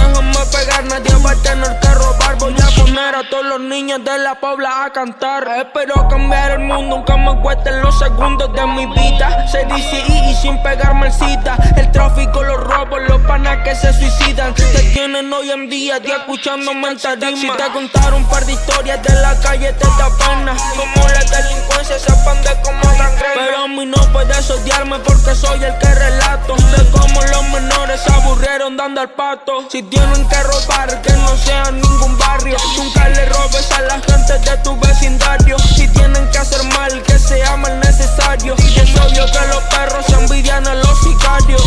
[0.44, 2.36] déjenme pegar, nadie va a tener que robar.
[2.38, 5.48] Voy a poner a todos los niños de la pobla a cantar.
[5.58, 9.46] Espero cambiar el mundo, aunque me cuesten los segundos de mi vida.
[9.48, 11.56] Se dice y, y sin pegarme el cita.
[11.76, 14.54] El tráfico, los robos, los panas que se suicidan.
[14.54, 16.98] Te tienen hoy en día, día escuchándome en.
[16.98, 20.56] Si te contaron un par de historias de la calle, te da pena.
[20.76, 23.34] Como la delincuencia se expande como gangrena.
[23.34, 26.54] Pero a mí no puedes odiarme porque soy el que relato.
[26.56, 29.68] De cómo los menores se aburrieron dando al pato.
[29.70, 32.56] Si tienen que robar, que no sea ningún barrio.
[32.76, 35.58] Nunca le robes a la gente de tu vecindario.
[35.58, 38.54] Si tienen que hacer mal, que sea mal necesario.
[38.58, 41.62] Y es obvio que los perros se envidian a los sicarios.